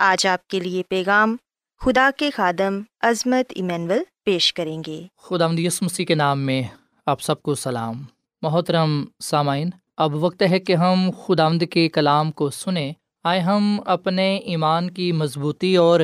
آج 0.00 0.26
آپ 0.26 0.48
کے 0.48 0.60
لیے 0.60 0.82
پیغام 0.88 1.36
خدا 1.80 2.10
کے 2.16 2.30
خادم 2.30 2.80
عظمت 3.00 3.52
ایمینول 3.56 3.98
پیش 4.24 4.54
کریں 4.54 4.82
گے۔ 4.86 5.06
خدا 5.22 5.46
مدیس 5.46 5.82
مسیح 5.82 6.04
کے 6.04 6.14
نام 6.14 6.40
میں 6.40 6.62
آپ 7.06 7.22
سب 7.22 7.42
کو 7.42 7.54
سلام۔ 7.54 8.02
محترم 8.42 9.04
سامعین، 9.20 9.70
اب 9.96 10.14
وقت 10.14 10.42
ہے 10.50 10.58
کہ 10.58 10.74
ہم 10.74 11.10
خدامد 11.26 11.64
کے 11.70 11.88
کلام 11.88 12.32
کو 12.32 12.50
سنیں۔ 12.50 12.92
آئے 13.24 13.40
ہم 13.40 13.80
اپنے 13.86 14.36
ایمان 14.36 14.90
کی 14.90 15.12
مضبوطی 15.12 15.76
اور 15.76 16.00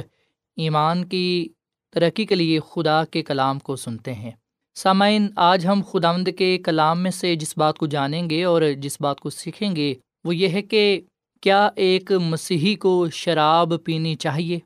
ایمان 0.57 1.05
کی 1.05 1.49
ترقی 1.93 2.27
کے 2.27 2.35
لیے 2.35 2.61
خدا 2.73 3.05
کے 3.05 3.23
کلام 3.23 3.59
کو 3.59 3.77
سنتے 3.77 4.15
ہیں۔ 4.15 4.31
سامعین، 4.75 5.29
آج 5.37 5.67
ہم 5.67 5.83
خدامد 5.91 6.29
کے 6.39 6.59
کلام 6.59 7.03
میں 7.03 7.11
سے 7.11 7.37
جس 7.37 7.59
بات 7.59 7.79
کو 7.79 7.87
جانیں 7.87 8.31
گے 8.31 8.45
اور 8.45 8.63
جس 8.79 9.01
بات 9.01 9.21
کو 9.21 9.31
سیکھیں 9.31 9.77
گے 9.77 9.95
وہ 10.25 10.37
یہ 10.37 10.49
ہے 10.49 10.63
کہ 10.63 11.01
کیا 11.45 11.71
ایک 11.77 12.13
مسیحی 12.13 12.75
کو 12.75 13.11
شراب 13.11 13.73
پینی 13.85 14.15
چاہیے؟ 14.15 14.59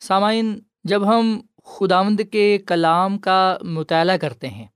سامعین، 0.00 0.60
جب 0.84 1.06
ہم 1.06 1.40
خداوند 1.64 2.20
کے 2.32 2.58
کلام 2.66 3.18
کا 3.18 3.56
مطالعہ 3.62 4.16
کرتے 4.16 4.48
ہیں، 4.48 4.66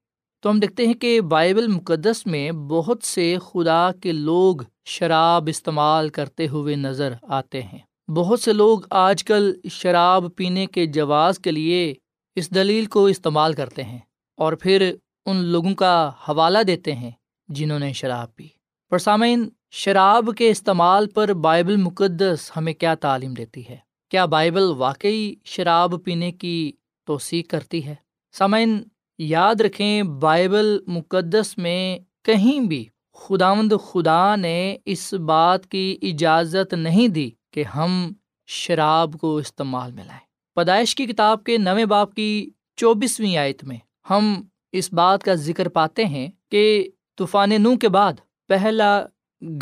تو 0.42 0.50
ہم 0.50 0.60
دیکھتے 0.60 0.86
ہیں 0.86 0.94
کہ 0.94 1.20
بائبل 1.20 1.66
مقدس 1.66 2.26
میں 2.26 2.52
بہت 2.52 3.04
سے 3.04 3.36
خدا 3.46 3.90
کے 4.02 4.12
لوگ 4.12 4.56
شراب 4.84 5.44
استعمال 5.48 6.08
کرتے 6.08 6.48
ہوئے 6.48 6.76
نظر 6.76 7.12
آتے 7.22 7.62
ہیں۔ 7.62 8.10
بہت 8.10 8.40
سے 8.40 8.52
لوگ 8.52 8.80
آج 8.90 9.25
کل 9.25 9.52
شراب 9.70 10.25
پینے 10.36 10.66
کے 10.66 10.86
جواز 10.86 11.38
کے 11.38 11.50
لیے 11.50 11.94
اس 12.34 12.54
دلیل 12.54 12.86
کو 12.86 13.06
استعمال 13.06 13.52
کرتے 13.52 13.82
ہیں 13.82 13.98
اور 14.36 14.52
پھر 14.52 14.94
ان 15.26 15.36
لوگوں 15.36 15.75
کا 15.75 16.12
حوالہ 16.28 16.58
دیتے 16.66 16.94
ہیں 16.94 17.10
جنہوں 17.48 17.78
نے 17.78 17.92
شراب 17.92 18.36
پی۔ 18.36 18.55
پرسامین 18.90 19.49
شراب 19.71 20.31
کے 20.38 20.50
استعمال 20.50 21.09
پر 21.09 21.33
بائبل 21.33 21.76
مقدس 21.76 22.50
ہمیں 22.57 22.73
کیا 22.73 22.95
تعلیم 22.95 23.35
دیتی 23.35 23.69
ہے؟ 23.69 23.76
کیا 24.11 24.25
بائبل 24.25 24.62
واقعی 24.62 25.35
شراب 25.45 25.95
پینے 26.05 26.33
کی 26.33 26.73
توثیق 27.07 27.50
کرتی 27.50 27.87
ہے؟ 27.87 27.95
سامعین، 28.33 28.83
یاد 29.19 29.61
رکھیں 29.61 30.02
بائبل 30.02 30.78
مقدس 30.87 31.59
میں 31.59 31.99
کہیں 32.25 32.61
بھی 32.61 32.85
خداوند 33.14 33.73
خدا 33.85 34.37
نے 34.37 34.76
اس 34.85 35.14
بات 35.14 35.66
کی 35.66 35.99
اجازت 36.02 36.75
نہیں 36.75 37.09
دی 37.09 37.31
کہ 37.52 37.64
ہم 37.64 38.12
شراب 38.47 39.16
کو 39.21 39.37
استعمال 39.37 39.93
میں 39.93 40.05
لائیں۔ 40.05 40.55
پیدائش 40.55 40.95
کی 40.95 41.07
کتاب 41.07 41.45
کے 41.45 41.59
نویں 41.59 41.85
باپ 41.85 42.14
کی 42.14 42.50
چوبیسویں 42.76 43.37
آیت 43.37 43.64
میں 43.64 43.76
ہم 44.11 44.43
اس 44.73 44.93
بات 44.93 45.23
کا 45.23 45.35
ذکر 45.35 45.69
پاتے 45.69 46.05
ہیں 46.05 46.28
کہ 46.50 46.88
طوفان 47.16 47.50
نو 47.59 47.76
کے 47.76 47.88
بعد 47.88 48.12
پہلا 48.48 49.06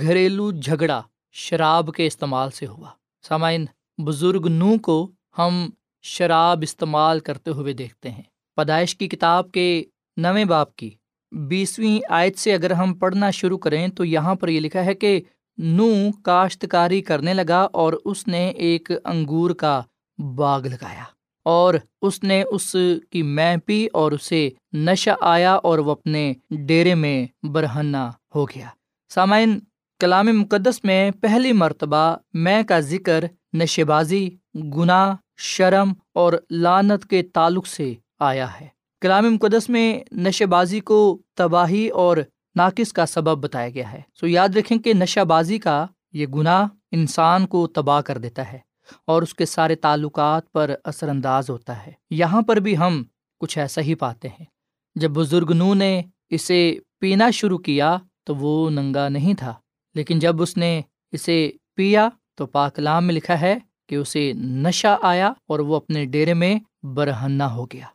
گھریلو 0.00 0.50
جھگڑا 0.50 1.02
شراب 1.32 1.94
کے 1.94 2.06
استعمال 2.06 2.50
سے 2.50 2.66
ہوا۔ 2.66 2.88
سامعین، 3.28 3.64
بزرگ 3.98 4.46
نو 4.50 4.78
کو 4.78 5.10
ہم 5.38 5.70
شراب 6.02 6.58
استعمال 6.62 7.20
کرتے 7.20 7.50
ہوئے 7.50 7.72
دیکھتے 7.72 8.10
ہیں۔ 8.10 8.22
پیدائش 8.56 8.96
کی 8.96 9.08
کتاب 9.08 9.50
کے 9.50 9.84
نویں 10.16 10.44
باپ 10.44 10.76
کی 10.76 10.90
بیسویں 11.32 12.00
آیت 12.08 12.38
سے 12.38 12.54
اگر 12.54 12.70
ہم 12.70 12.94
پڑھنا 12.94 13.30
شروع 13.30 13.58
کریں 13.58 13.88
تو 13.88 14.04
یہاں 14.04 14.34
پر 14.34 14.48
یہ 14.48 14.60
لکھا 14.60 14.84
ہے 14.84 14.94
کہ 14.94 15.20
نو 15.58 15.90
کاشتکاری 16.22 17.02
کرنے 17.02 17.34
لگا 17.34 17.68
اور 17.72 17.92
اس 18.04 18.26
نے 18.26 18.48
ایک 18.48 18.90
انگور 19.04 19.50
کا 19.50 19.82
باغ 20.34 20.62
لگایا۔ 20.64 21.04
اور 21.44 21.74
اس 22.02 22.22
نے 22.22 22.42
اس 22.42 22.76
کی 23.10 23.22
میں 23.22 23.56
پی 23.56 23.86
اور 23.92 24.12
اسے 24.12 24.50
نشہ 24.72 25.10
آیا 25.20 25.54
اور 25.54 25.78
وہ 25.78 25.90
اپنے 25.90 26.32
ڈیرے 26.50 26.94
میں 26.94 27.46
برہنہ 27.46 28.10
ہو 28.34 28.44
گیا۔ 28.44 28.66
سامعین، 29.14 29.60
کلام 30.00 30.26
مقدس 30.26 30.84
میں 30.84 31.10
پہلی 31.10 31.52
مرتبہ 31.52 32.16
میں 32.34 32.62
کا 32.62 32.80
ذکر 32.80 33.24
نشے 33.52 33.84
بازی 33.84 34.30
گناہ، 34.54 35.14
شرم 35.36 35.92
اور 36.14 36.32
لانت 36.50 37.06
کے 37.06 37.22
تعلق 37.22 37.66
سے 37.66 37.94
آیا 38.20 38.60
ہے۔ 38.60 38.68
کلام 39.00 39.34
مقدس 39.34 39.68
میں 39.68 40.00
نشے 40.12 40.46
بازی 40.46 40.80
کو 40.80 41.18
تباہی 41.34 41.88
اور 41.88 42.16
ناقص 42.56 42.92
کا 42.92 43.06
سبب 43.06 43.44
بتایا 43.44 43.68
گیا 43.68 43.92
ہے۔ 43.92 44.00
سو 44.20 44.26
یاد 44.26 44.48
رکھیں 44.56 44.78
کہ 44.78 44.94
نشہ 44.94 45.20
بازی 45.20 45.58
کا 45.58 45.86
یہ 46.12 46.26
گناہ 46.26 46.66
انسان 46.90 47.46
کو 47.46 47.66
تباہ 47.66 48.00
کر 48.00 48.18
دیتا 48.18 48.52
ہے۔ 48.52 48.58
اور 49.06 49.22
اس 49.22 49.34
کے 49.34 49.46
سارے 49.46 49.74
تعلقات 49.74 50.52
پر 50.52 50.74
اثر 50.84 51.08
انداز 51.08 51.50
ہوتا 51.50 51.86
ہے۔ 51.86 51.92
یہاں 52.10 52.42
پر 52.42 52.56
بھی 52.56 52.78
ہم 52.78 53.04
کچھ 53.40 53.58
ایسا 53.58 53.80
ہی 53.80 53.94
پاتے 53.94 54.28
ہیں۔ 54.28 54.44
جب 54.94 55.10
بزرگ 55.10 55.52
نو 55.54 55.74
نے 55.74 56.02
اسے 56.30 56.78
پینا 57.00 57.30
شروع 57.30 57.58
کیا 57.58 57.96
تو 58.24 58.36
وہ 58.36 58.70
ننگا 58.70 59.08
نہیں 59.08 59.34
تھا، 59.34 59.54
لیکن 59.94 60.18
جب 60.18 60.42
اس 60.42 60.56
نے 60.56 60.82
اسے 61.12 61.50
پیا 61.74 62.08
تو 62.34 62.46
پاکلام 62.46 63.06
میں 63.06 63.14
لکھا 63.14 63.40
ہے 63.40 63.58
کہ 63.88 63.94
اسے 63.94 64.32
نشہ 64.32 64.96
آیا 65.02 65.32
اور 65.46 65.58
وہ 65.58 65.76
اپنے 65.76 66.04
ڈیرے 66.04 66.34
میں 66.34 66.84
برہنہ 66.86 67.42
ہو 67.42 67.64
گیا۔ 67.64 67.86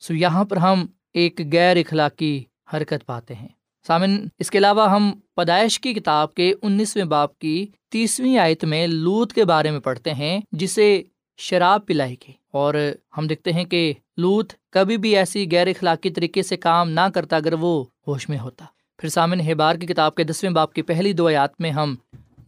سو 0.00 0.14
یہاں 0.14 0.44
پر 0.44 0.56
ہم 0.56 0.86
ایک 1.14 1.40
غیر 1.52 1.76
اخلاقی 1.76 2.44
حرکت 2.72 3.06
پاتے 3.06 3.34
ہیں۔ 3.34 3.48
سامن، 3.86 4.26
اس 4.38 4.50
کے 4.50 4.58
علاوہ 4.58 4.90
ہم 4.90 5.12
پیدائش 5.36 5.80
کی 5.80 5.94
کتاب 5.94 6.34
کے 6.34 6.52
انیسویں 6.62 7.04
باپ 7.04 7.38
کی 7.38 7.66
تیسویں 7.90 8.38
آیت 8.38 8.64
میں 8.64 8.86
لوت 8.86 9.32
کے 9.32 9.44
بارے 9.44 9.70
میں 9.70 9.80
پڑھتے 9.80 10.14
ہیں، 10.14 10.40
جسے 10.52 11.02
شراب 11.38 11.86
پلائی 11.86 12.14
گئی۔ 12.14 12.32
اور 12.52 12.74
ہم 13.18 13.26
دیکھتے 13.26 13.52
ہیں 13.52 13.64
کہ 13.64 13.92
لوت 14.16 14.52
کبھی 14.70 14.96
بھی 14.96 15.16
ایسی 15.16 15.46
غیر 15.52 15.66
اخلاقی 15.66 16.10
طریقے 16.10 16.42
سے 16.42 16.56
کام 16.56 16.90
نہ 16.90 17.00
کرتا 17.14 17.36
اگر 17.36 17.52
وہ 17.52 17.84
ہوش 18.06 18.28
میں 18.28 18.38
ہوتا۔ 18.38 18.64
پھر 18.98 19.08
سامن، 19.08 19.40
ہیبار 19.40 19.74
کی 19.74 19.86
کتاب 19.86 20.14
کے 20.14 20.24
دسویں 20.24 20.52
باپ 20.52 20.72
کی 20.72 20.82
پہلی 20.82 21.12
دو 21.12 21.26
آیات 21.26 21.60
میں 21.60 21.70
ہم 21.70 21.94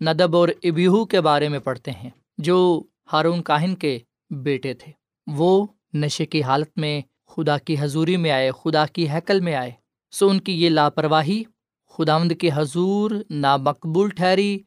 ندب 0.01 0.37
اور 0.37 0.49
ابیہو 0.63 1.05
کے 1.05 1.21
بارے 1.21 1.49
میں 1.49 1.59
پڑھتے 1.59 1.91
ہیں، 1.91 2.11
جو 2.39 2.83
ہارون 3.13 3.43
کاہن 3.43 3.75
کے 3.75 3.99
بیٹے 4.31 4.75
تھے۔ 4.75 4.93
وہ 5.27 5.67
نشے 5.95 6.27
کی 6.27 6.43
حالت 6.43 6.79
میں 6.79 7.01
خدا 7.27 7.59
کی 7.59 7.77
حضوری 7.81 8.17
میں 8.17 8.31
آئے، 8.31 8.51
خدا 8.65 8.87
کی 8.87 9.11
حکل 9.11 9.41
میں 9.41 9.55
آئے۔ 9.55 9.71
سو 10.11 10.29
ان 10.29 10.41
کی 10.41 10.63
یہ 10.63 10.69
لاپرواہی 10.69 11.43
خداوند 11.89 12.33
کے 12.41 12.51
حضور 12.55 13.11
نامقبول 13.31 14.11
ٹھہری 14.11 14.59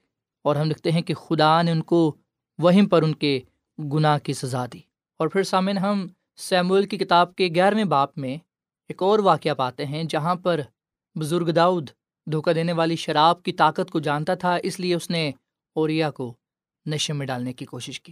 اور 0.44 0.56
ہم 0.56 0.70
لکھتے 0.70 0.92
ہیں 0.92 1.02
کہ 1.02 1.14
خدا 1.14 1.62
نے 1.62 1.72
ان 1.72 1.82
کو 1.82 2.16
وہیں 2.60 2.88
پر 2.88 3.02
ان 3.02 3.16
کے 3.16 3.40
گناہ 3.94 4.18
کی 4.18 4.34
سزا 4.34 4.66
دی۔ 4.74 4.80
اور 5.20 5.28
پھر 5.28 5.44
سامن 5.44 5.78
ہم 5.78 6.08
سیمول 6.36 6.86
کی 6.86 6.98
کتاب 6.98 7.36
کے 7.36 7.48
گیارہویں 7.56 7.84
باپ 7.84 8.18
میں 8.18 8.38
ایک 8.88 9.04
اور 9.04 9.20
واقعہ 9.20 9.54
پاتے 9.54 9.86
ہیں 9.86 10.04
جہاں 10.04 10.36
پر 10.36 10.62
بزرگ 11.16 11.52
داؤد 11.52 11.90
دھوکہ 12.32 12.54
دینے 12.54 12.74
والی 12.74 12.96
شراب 12.96 13.44
کی 13.44 13.52
طاقت 13.52 13.92
کو 13.92 14.00
جانتا 14.00 14.36
تھا، 14.36 14.58
اس 14.64 14.80
لیے 14.80 14.96
اس 14.96 15.10
نے 15.10 15.32
اوریا 15.76 16.12
کو 16.12 16.34
نشے 16.86 17.14
میں 17.14 17.26
ڈالنے 17.26 17.54
کی 17.54 17.66
کوشش 17.66 18.02
کی۔ 18.02 18.12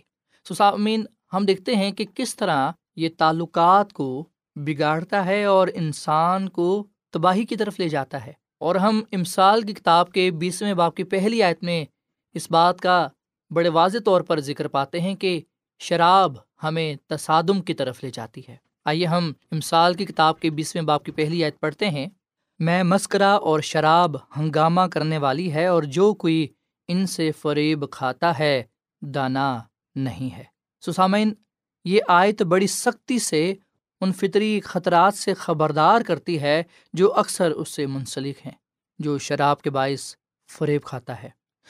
سسامین 0.49 1.05
ہم 1.33 1.45
دیکھتے 1.45 1.75
ہیں 1.75 1.91
کہ 1.91 2.05
کس 2.15 2.35
طرح 2.35 2.71
یہ 2.95 3.09
تعلقات 3.17 3.93
کو 3.93 4.27
بگاڑتا 4.55 5.25
ہے 5.25 5.43
اور 5.45 5.67
انسان 5.73 6.49
کو 6.49 6.87
تباہی 7.11 7.45
کی 7.45 7.55
طرف 7.55 7.79
لے 7.79 7.89
جاتا 7.89 8.25
ہے۔ 8.25 8.33
اور 8.57 8.75
ہم 8.75 9.01
امسال 9.11 9.61
کی 9.61 9.73
کتاب 9.73 10.11
کے 10.11 10.31
بیسویں 10.31 10.73
باپ 10.73 10.95
کی 10.95 11.03
پہلی 11.03 11.43
آیت 11.43 11.63
میں 11.63 11.85
اس 12.33 12.51
بات 12.51 12.81
کا 12.81 13.07
بڑے 13.49 13.69
واضح 13.69 13.97
طور 14.05 14.21
پر 14.21 14.39
ذکر 14.39 14.67
پاتے 14.67 15.01
ہیں 15.01 15.15
کہ 15.15 15.41
شراب 15.79 16.33
ہمیں 16.63 16.95
تصادم 17.07 17.61
کی 17.61 17.73
طرف 17.73 18.03
لے 18.03 18.09
جاتی 18.13 18.41
ہے۔ 18.49 18.57
آئیے 18.85 19.05
ہم 19.05 19.31
امسال 19.51 19.93
کی 19.93 20.05
کتاب 20.05 20.39
کے 20.39 20.49
بیسویں 20.49 20.83
باپ 20.83 21.03
کی 21.03 21.11
پہلی 21.11 21.43
آیت 21.43 21.59
پڑھتے 21.59 21.89
ہیں۔ 21.89 22.07
میں 22.59 22.83
مسکرہ 22.83 23.37
اور 23.37 23.59
شراب 23.59 24.15
ہنگامہ 24.37 24.81
کرنے 24.81 25.17
والی 25.17 25.53
ہے 25.53 25.65
اور 25.65 25.83
جو 25.83 26.13
کوئی 26.13 26.47
ان 26.87 27.05
سے 27.05 27.31
فریب 27.31 27.91
کھاتا 27.91 28.39
ہے، 28.39 28.63
دانا 29.01 29.59
نہیں 29.95 30.37
ہے۔ 30.37 30.43
سسامین، 30.85 31.33
یہ 31.85 32.01
آیت 32.07 32.41
بڑی 32.41 32.67
سختی 32.67 33.19
سے 33.19 33.53
ان 34.01 34.11
فطری 34.11 34.59
خطرات 34.59 35.13
سے 35.13 35.33
خبردار 35.33 36.01
کرتی 36.01 36.41
ہے 36.41 36.63
جو 36.93 37.13
اکثر 37.13 37.51
اس 37.51 37.69
سے 37.69 37.85
منسلک 37.85 38.45
ہیں، 38.45 38.53
جو 38.99 39.17
شراب 39.17 39.61
کے 39.61 39.69
باعث 39.69 40.15
فریب 40.49 40.83
کھاتا 40.83 41.23
ہے۔ 41.23 41.29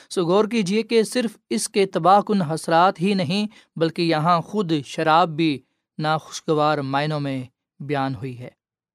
سو 0.09 0.25
غور 0.25 0.45
کیجیے 0.45 0.83
کہ 0.83 1.03
صرف 1.03 1.37
اس 1.49 1.69
کے 1.69 1.85
تباہ 1.85 2.21
کن 2.21 2.41
حسرات 2.41 3.01
ہی 3.01 3.13
نہیں، 3.13 3.47
بلکہ 3.75 4.01
یہاں 4.01 4.41
خود 4.41 4.71
شراب 4.85 5.29
بھی 5.29 5.59
ناخوشگوار 5.97 6.77
معنوں 6.77 7.19
میں 7.19 7.43
بیان 7.79 8.15
ہوئی 8.15 8.39
ہے۔ 8.39 8.49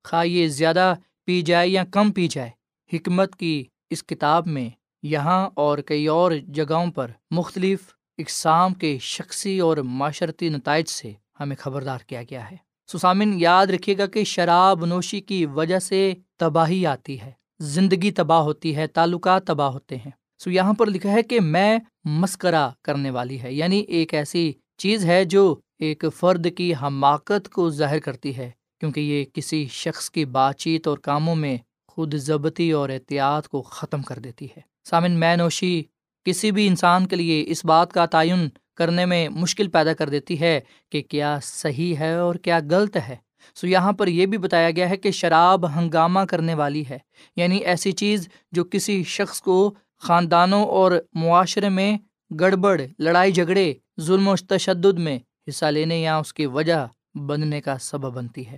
خواہ 0.05 0.27
یہ 0.27 0.49
زیادہ، 0.49 0.95
پی 1.25 1.43
جائے 1.43 1.69
یا 1.69 1.85
کم 1.85 2.13
پی 2.13 2.29
جائے، 2.29 2.51
حکمت 2.93 3.37
کی 3.37 3.65
اس 3.91 4.05
کتاب 4.05 4.47
میں 4.47 4.69
یہاں 5.03 5.51
اور 5.55 5.79
کئی 5.79 6.07
اور 6.07 6.33
جگہوں 6.33 6.91
پر 6.93 7.11
مختلف 7.31 7.81
اقسام 8.19 8.75
کے 8.75 8.99
شخصی 8.99 9.59
اور 9.61 9.77
معاشرتی 9.77 10.49
نتائج 10.49 10.89
سے 10.89 11.13
ہمیں 11.41 11.57
خبردار 11.57 11.99
کیا 11.99 12.23
گیا 12.23 12.51
ہے۔ 12.51 12.57
سسامن، 12.93 13.33
یاد 13.41 13.67
رکھیے 13.67 13.99
گا 13.99 14.07
کہ 14.07 14.25
شراب 14.25 14.85
نوشی 14.85 15.21
کی 15.21 15.47
وجہ 15.47 15.79
سے 15.79 16.15
تباہی 16.39 16.87
آتی 16.87 17.21
ہے، 17.21 17.31
زندگی 17.61 18.11
تباہ 18.11 18.41
ہوتی 18.41 18.77
ہے، 18.77 18.87
تعلقات 18.87 19.47
تباہ 19.47 19.69
ہوتے 19.69 19.97
ہیں۔ 19.97 20.11
سو 20.41 20.51
یہاں 20.51 20.73
پر 20.73 20.87
لکھا 20.87 21.13
ہے 21.13 21.23
کہ 21.23 21.41
میں 21.41 21.79
مسکرا 22.05 22.69
کرنے 22.83 23.11
والی 23.11 23.41
ہے 23.43 23.53
یعنی 23.53 23.79
ایک 23.79 24.15
ایسی 24.15 24.53
چیز 24.79 25.05
ہے 25.05 25.25
جو 25.25 25.55
ایک 25.79 26.05
فرد 26.17 26.47
کی 26.57 26.73
حماقت 26.83 27.49
کو 27.49 27.71
ظاہر 27.71 27.99
کرتی 27.99 28.37
ہے، 28.37 28.51
کیونکہ 28.81 29.01
یہ 29.01 29.25
کسی 29.33 29.67
شخص 29.71 30.11
کی 30.11 30.25
بات 30.25 30.59
چیت 30.59 30.87
اور 30.89 30.99
کاموں 30.99 31.37
میں 31.37 31.57
خود 31.89 32.15
ضبطی 32.15 32.71
اور 32.73 32.89
احتیاط 32.89 33.49
کو 33.49 33.63
ختم 33.63 34.03
کر 34.03 34.19
دیتی 34.19 34.47
ہے۔ 34.47 34.61
سامن، 34.85 35.13
میں 35.13 35.37
نوشی 35.37 35.83
کسی 36.27 36.51
بھی 36.51 36.67
انسان 36.67 37.07
کے 37.07 37.17
لیے 37.17 37.45
اس 37.47 37.65
بات 37.65 37.93
کا 37.93 38.07
تعین 38.07 38.49
کرنے 38.75 39.07
میں 39.07 39.29
مشکل 39.29 39.69
پیدا 39.69 39.93
کر 39.93 40.09
دیتی 40.09 40.41
ہے 40.41 40.61
کہ 40.91 41.03
کیا 41.03 41.39
صحیح 41.43 41.97
ہے 41.97 42.15
اور 42.15 42.35
کیا 42.35 42.61
غلط 42.71 42.97
ہے۔ 43.09 43.17
سو 43.55 43.67
یہاں 43.67 43.93
پر 43.93 44.07
یہ 44.07 44.27
بھی 44.27 44.39
بتایا 44.39 44.71
گیا 44.71 44.91
ہے 44.91 44.97
کہ 44.97 45.11
شراب 45.11 45.77
ہنگامہ 45.77 46.21
کرنے 46.21 46.55
والی 46.55 46.85
ہے۔ 46.91 46.99
یعنی 47.37 47.57
ایسی 47.57 47.93
چیز 47.93 48.29
جو 48.53 48.65
کسی 48.65 49.03
شخص 49.03 49.41
کو 49.41 49.75
خاندانوں 49.99 50.65
اور 50.65 50.93
معاشرے 51.13 51.69
میں 51.69 51.99
گڑبڑ، 52.41 52.81
لڑائی 52.99 53.33
جھگڑے، 53.33 53.75
ظلم 54.01 54.29
و 54.29 54.37
تشدد 54.37 54.99
میں 54.99 55.19
حصہ 55.49 55.65
لینے 55.65 56.01
یا 56.01 56.17
اس 56.17 56.35
کی 56.35 56.47
وجہ 56.47 56.87
بننے 57.15 57.61
کا 57.61 57.79
سبب 57.79 58.15
بنتی 58.15 58.47
ہے۔ 58.47 58.57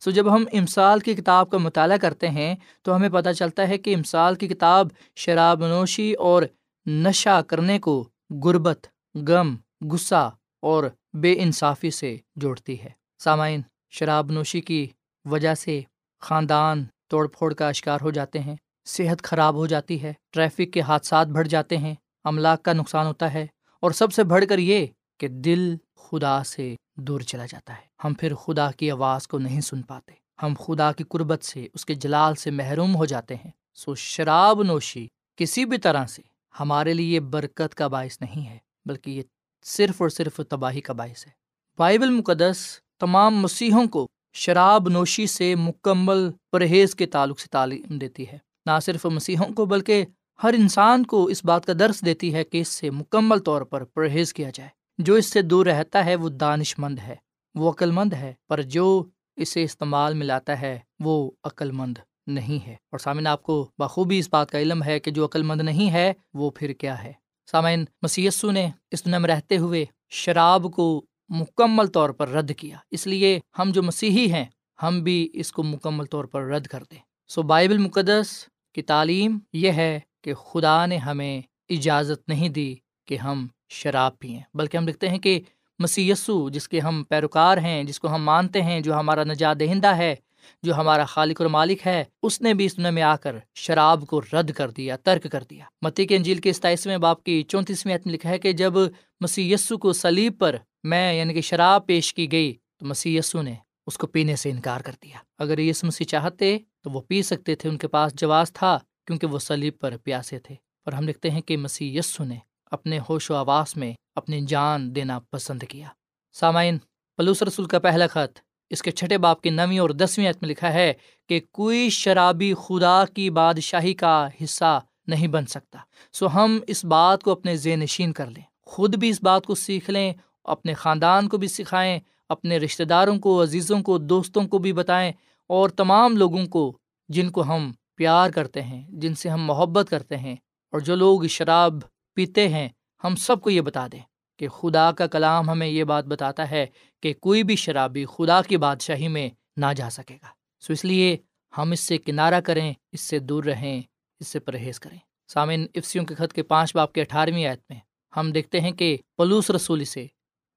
سو 0.00 0.10
جب 0.10 0.34
ہم 0.34 0.44
امسال 0.52 1.00
کی 1.00 1.14
کتاب 1.14 1.50
کا 1.50 1.58
مطالعہ 1.58 1.96
کرتے 1.96 2.28
ہیں 2.28 2.54
تو 2.82 2.96
ہمیں 2.96 3.08
پتہ 3.08 3.30
چلتا 3.30 3.68
ہے 3.68 3.78
کہ 3.78 3.94
امسال 3.94 4.34
کی 4.34 4.48
کتاب 4.48 4.88
شراب 5.16 5.66
نوشی 5.66 6.12
اور 6.12 6.42
نشہ 6.86 7.42
کرنے 7.46 7.78
کو 7.78 8.08
غربت 8.44 8.86
غم، 9.14 9.56
غصہ 9.90 10.30
اور 10.60 10.84
بے 11.12 11.34
انصافی 11.38 11.90
سے 11.90 12.16
جوڑتی 12.36 12.80
ہے۔ 12.80 12.88
سامعین، 13.18 13.62
شراب 13.90 14.32
نوشی 14.32 14.60
کی 14.60 14.88
وجہ 15.24 15.54
سے 15.54 15.80
خاندان 16.20 16.84
توڑ 17.08 17.28
پھوڑ 17.28 17.54
کا 17.54 17.72
شکار 17.72 17.98
ہو 18.02 18.10
جاتے 18.10 18.38
ہیں۔ 18.38 18.56
صحت 18.86 19.22
خراب 19.22 19.54
ہو 19.54 19.66
جاتی 19.66 20.02
ہے، 20.02 20.12
ٹریفک 20.32 20.72
کے 20.72 20.80
حادثات 20.80 21.26
بڑھ 21.26 21.48
جاتے 21.48 21.76
ہیں 21.76 21.94
املاک 22.24 22.62
کا 22.62 22.72
نقصان 22.72 23.06
ہوتا 23.06 23.34
ہے 23.34 23.46
اور 23.80 23.90
سب 23.90 24.12
سے 24.12 24.24
بڑھ 24.24 24.44
کر 24.48 24.58
یہ 24.58 24.86
کہ 25.18 25.28
دل 25.28 25.76
خدا 25.96 26.44
سے 26.44 26.74
دور 26.96 27.20
چلا 27.20 27.46
جاتا 27.46 27.72
ہے۔ 27.72 27.86
ہم 28.04 28.14
پھر 28.14 28.34
خدا 28.34 28.70
کی 28.70 28.90
آواز 28.90 29.28
کو 29.28 29.38
نہیں 29.38 29.60
سن 29.60 29.82
پاتے۔ 29.82 30.12
ہم 30.42 30.54
خدا 30.58 30.92
کی 30.92 31.04
قربت 31.04 31.44
سے، 31.44 31.68
اس 31.74 31.86
کے 31.86 31.94
جلال 31.94 32.34
سے 32.34 32.50
محروم 32.50 32.96
ہو 32.96 33.04
جاتے 33.04 33.34
ہیں۔ 33.34 33.50
سو 33.74 33.94
شراب 33.94 34.62
نوشی 34.62 35.06
کسی 35.36 35.64
بھی 35.64 35.78
طرح 35.78 36.06
سے 36.06 36.22
ہمارے 36.60 36.94
لیے 36.94 37.20
برکت 37.20 37.74
کا 37.74 37.88
باعث 37.88 38.20
نہیں 38.20 38.48
ہے۔ 38.48 38.58
بلکہ 38.86 39.10
یہ 39.10 39.22
صرف 39.64 40.02
اور 40.02 40.08
صرف 40.08 40.40
تباہی 40.48 40.80
کا 40.80 40.92
باعث 40.92 41.26
ہے۔ 41.26 41.32
بائبل 41.78 42.10
مقدس 42.10 42.78
تمام 43.00 43.36
مسیحوں 43.36 43.86
کو 43.86 44.08
شراب 44.34 44.88
نوشی 44.88 45.26
سے 45.26 45.54
مکمل 45.54 46.30
پرہیز 46.52 46.94
کے 46.94 47.06
تعلق 47.06 47.40
سے 47.40 47.48
تعلیم 47.50 47.98
دیتی 47.98 48.28
ہے۔ 48.28 48.38
نہ 48.66 48.80
صرف 48.82 49.06
مسیحوں 49.06 49.54
کو 49.54 49.64
بلکہ 49.64 50.04
ہر 50.42 50.54
انسان 50.58 51.06
کو 51.06 51.24
اس 51.24 51.44
بات 51.44 51.66
کا 51.66 51.72
درس 51.78 52.04
دیتی 52.04 52.34
ہے 52.34 52.44
کہ 52.44 52.60
اس 52.60 52.68
سے 52.68 52.90
مکمل 52.90 53.38
طور 53.38 53.62
پر 53.62 53.84
پرہیز 53.84 54.34
کیا 54.34 54.50
جائے۔ 54.54 54.70
جو 54.98 55.14
اس 55.14 55.26
سے 55.26 55.42
دور 55.42 55.66
رہتا 55.66 56.04
ہے 56.04 56.16
وہ 56.16 56.28
دانش 56.28 56.78
مند 56.78 56.98
ہے، 56.98 57.14
وہ 57.54 57.70
عقل 57.70 57.90
مند 57.90 58.12
ہے، 58.12 58.32
پر 58.48 58.62
جو 58.62 59.04
اسے 59.36 59.62
استعمال 59.62 60.14
میں 60.14 60.26
لاتا 60.26 60.60
ہے 60.60 60.78
وہ 61.00 61.30
عقل 61.44 61.70
مند 61.70 61.98
نہیں 62.26 62.66
ہے۔ 62.66 62.72
اور 62.72 62.98
سامعین، 62.98 63.26
آپ 63.26 63.42
کو 63.42 63.70
بخوبی 63.78 64.18
اس 64.18 64.28
بات 64.32 64.50
کا 64.50 64.58
علم 64.60 64.82
ہے 64.82 65.00
کہ 65.00 65.10
جو 65.10 65.24
عقل 65.24 65.42
مند 65.42 65.60
نہیں 65.60 65.90
ہے 65.90 66.12
وہ 66.34 66.50
پھر 66.50 66.72
کیا 66.72 67.02
ہے؟ 67.02 67.12
سامعین 67.50 67.84
مسیسو 68.02 68.50
نے 68.50 68.68
اس 68.90 69.04
دنیا 69.04 69.18
میں 69.18 69.28
رہتے 69.28 69.56
ہوئے 69.56 69.84
شراب 70.10 70.66
کو 70.74 71.04
مکمل 71.28 71.86
طور 71.86 72.10
پر 72.10 72.28
رد 72.28 72.50
کیا۔ 72.56 72.76
اس 72.90 73.06
لیے 73.06 73.40
ہم 73.58 73.70
جو 73.74 73.82
مسیحی 73.82 74.32
ہیں، 74.32 74.44
ہم 74.82 75.00
بھی 75.02 75.28
اس 75.32 75.52
کو 75.52 75.62
مکمل 75.62 76.04
طور 76.04 76.24
پر 76.24 76.42
رد 76.42 76.66
کر 76.66 76.82
دیں 76.90 76.98
سو 77.28 77.42
بائبل 77.42 77.78
مقدس 77.78 78.48
کی 78.74 78.82
تعلیم 78.82 79.38
یہ 79.52 79.72
ہے 79.72 80.00
کہ 80.22 80.34
خدا 80.34 80.86
نے 80.86 80.96
ہمیں 80.96 81.40
اجازت 81.68 82.28
نہیں 82.28 82.48
دی 82.48 82.74
کہ 83.04 83.16
ہم 83.16 83.46
شراب 83.68 84.18
پئیں۔ 84.18 84.40
بلکہ 84.54 84.76
ہم 84.76 84.88
لکھتے 84.88 85.08
ہیں 85.08 85.18
کہ 85.18 85.40
مسی 85.78 86.12
جس 86.52 86.68
کے 86.68 86.80
ہم 86.80 87.04
پیروکار 87.08 87.58
ہیں، 87.58 87.84
جس 87.84 88.00
کو 88.00 88.14
ہم 88.14 88.24
مانتے 88.24 88.62
ہیں، 88.62 88.80
جو 88.80 88.94
ہمارا 88.94 89.24
نجات 89.24 89.60
دہندہ 89.60 89.96
ہے 89.96 90.14
جو 90.62 90.74
ہمارا 90.74 91.04
خالق 91.04 91.40
اور 91.40 91.50
مالک 91.50 91.86
ہے، 91.86 92.04
اس 92.22 92.40
نے 92.40 92.54
بھی 92.54 92.64
اس 92.64 92.76
دنیا 92.76 92.90
میں 92.90 93.02
آ 93.02 93.16
کر 93.16 93.36
شراب 93.54 94.04
کو 94.06 94.20
رد 94.20 94.50
کر 94.50 94.70
دیا، 94.70 94.96
ترک 94.96 95.26
کر 95.32 95.42
دیا۔ 95.42 95.64
متی 95.82 96.06
کے 96.06 96.16
انجیل 96.16 96.38
کے 96.38 96.52
ستائیسویں 96.52 96.98
باپ 96.98 97.24
کی 97.24 97.42
چونتیسویں 97.42 97.94
عتم 97.94 98.10
لکھا 98.10 98.28
ہے 98.28 98.38
کہ 98.38 98.52
جب 98.52 98.72
مسی 99.20 99.52
یسو 99.52 99.78
کو 99.78 99.92
سلیب 99.92 100.38
پر 100.38 100.56
میں 100.82 101.14
یعنی 101.14 101.34
کہ 101.34 101.40
شراب 101.40 101.86
پیش 101.86 102.14
کی 102.14 102.32
گئی، 102.32 102.54
تو 102.78 102.86
مسی 102.86 103.16
یسو 103.16 103.42
نے 103.42 103.54
اس 103.86 103.98
کو 103.98 104.06
پینے 104.06 104.36
سے 104.36 104.50
انکار 104.50 104.80
کر 104.80 104.92
دیا۔ 105.02 105.16
اگر 105.38 105.58
یس 105.58 105.84
مسیح 105.84 106.06
چاہتے، 106.06 106.58
تو 106.80 106.90
وہ 106.90 107.00
پی 107.00 107.22
سکتے 107.22 107.54
تھے، 107.54 107.68
ان 107.68 107.78
کے 107.78 107.88
پاس 107.88 108.12
جواز 108.14 108.52
تھا، 108.52 108.78
کیونکہ 109.06 109.26
وہ 109.26 109.38
سلیب 109.38 109.78
پر 109.80 109.96
پیاسے 109.96 110.38
تھے۔ 110.38 110.54
اور 110.54 110.92
ہم 110.92 111.08
لکھتے 111.08 111.30
ہیں 111.30 111.40
کہ 111.40 111.56
مسیح 111.56 111.98
یسو 111.98 112.24
نے 112.24 112.36
اپنے 112.70 112.98
ہوش 113.08 113.30
و 113.30 113.34
آواس 113.34 113.76
میں 113.76 113.92
اپنی 114.14 114.40
جان 114.40 114.94
دینا 114.94 115.18
پسند 115.18 115.62
کیا۔ 115.68 115.86
سامعین، 116.32 116.78
پلوس 117.16 117.42
رسول 117.42 117.66
کا 117.66 117.78
پہلا 117.78 118.06
خط 118.06 118.38
اس 118.70 118.82
کے 118.82 118.90
چھٹے 118.90 119.18
باپ 119.18 119.40
کی 119.40 119.50
نویں 119.50 119.78
اور 119.78 119.90
دسویں 119.90 120.30
عت 120.30 120.42
میں 120.42 120.50
لکھا 120.50 120.72
ہے 120.72 120.92
کہ 121.28 121.40
کوئی 121.52 121.90
شرابی 121.90 122.54
خدا 122.54 123.04
کی 123.14 123.30
بادشاہی 123.30 123.94
کا 123.94 124.28
حصہ 124.44 124.80
نہیں 125.06 125.26
بن 125.26 125.46
سکتا۔ 125.46 125.78
سو 126.12 126.26
ہم 126.34 126.58
اس 126.66 126.84
بات 126.84 127.22
کو 127.22 127.30
اپنے 127.30 127.56
ذہن 127.56 127.80
نشین 127.80 128.12
کر 128.12 128.26
لیں۔ 128.26 128.42
خود 128.66 128.96
بھی 128.96 129.08
اس 129.08 129.22
بات 129.22 129.46
کو 129.46 129.54
سیکھ 129.54 129.90
لیں، 129.90 130.12
اپنے 130.44 130.74
خاندان 130.74 131.28
کو 131.28 131.36
بھی 131.36 131.48
سکھائیں، 131.48 132.00
اپنے 132.28 132.58
رشتہ 132.58 132.82
داروں 132.82 133.18
کو، 133.18 133.42
عزیزوں 133.42 133.82
کو، 133.82 133.98
دوستوں 133.98 134.48
کو 134.48 134.58
بھی 134.58 134.72
بتائیں 134.72 135.12
اور 135.46 135.68
تمام 135.68 136.16
لوگوں 136.16 136.46
کو 136.46 136.78
جن 137.08 137.30
کو 137.30 137.42
ہم 137.42 137.72
پیار 137.96 138.30
کرتے 138.30 138.62
ہیں، 138.62 138.82
جن 138.88 139.14
سے 139.14 139.28
ہم 139.28 139.44
محبت 139.44 139.86
کرتے 139.90 140.16
ہیں۔ 140.16 140.36
اور 140.72 140.80
جو 140.80 140.96
لوگ 140.96 141.26
شراب 141.26 141.74
پیتے 142.14 142.48
ہیں، 142.48 142.68
ہم 143.04 143.16
سب 143.16 143.40
کو 143.40 143.50
یہ 143.50 143.60
بتا 143.60 143.86
دیں۔ 143.92 144.00
کہ 144.36 144.48
خدا 144.48 144.92
کا 144.92 145.06
کلام 145.06 145.50
ہمیں 145.50 145.66
یہ 145.66 145.84
بات 145.84 146.04
بتاتا 146.04 146.50
ہے 146.50 146.66
کہ 147.02 147.14
کوئی 147.14 147.42
بھی 147.42 147.56
شرابی 147.56 148.04
خدا 148.04 148.42
کی 148.42 148.56
بادشاہی 148.56 149.08
میں 149.08 149.28
نہ 149.56 149.66
جا 149.76 149.90
سکے 149.90 150.14
گا۔ 150.14 150.26
سو 150.60 150.72
اس 150.72 150.84
لیے 150.84 151.16
ہم 151.58 151.70
اس 151.70 151.80
سے 151.80 151.98
کنارہ 151.98 152.40
کریں، 152.40 152.72
اس 152.92 153.00
سے 153.00 153.18
دور 153.18 153.44
رہیں، 153.44 153.82
اس 154.20 154.28
سے 154.28 154.38
پرہیز 154.38 154.80
کریں۔ 154.80 154.98
سامن 155.28 155.66
افسیوں 155.74 156.04
کے 156.04 156.14
خط 156.14 156.32
کے 156.32 156.42
پانچ 156.42 156.76
باپ 156.76 156.92
کے 156.92 157.00
اٹھارہویں 157.00 157.46
آیت 157.46 157.60
میں 157.70 157.78
ہم 158.16 158.32
دیکھتے 158.32 158.60
ہیں 158.60 158.72
کہ 158.72 158.96
پلوس 159.16 159.50
رسولی 159.50 159.84
سے 159.84 160.06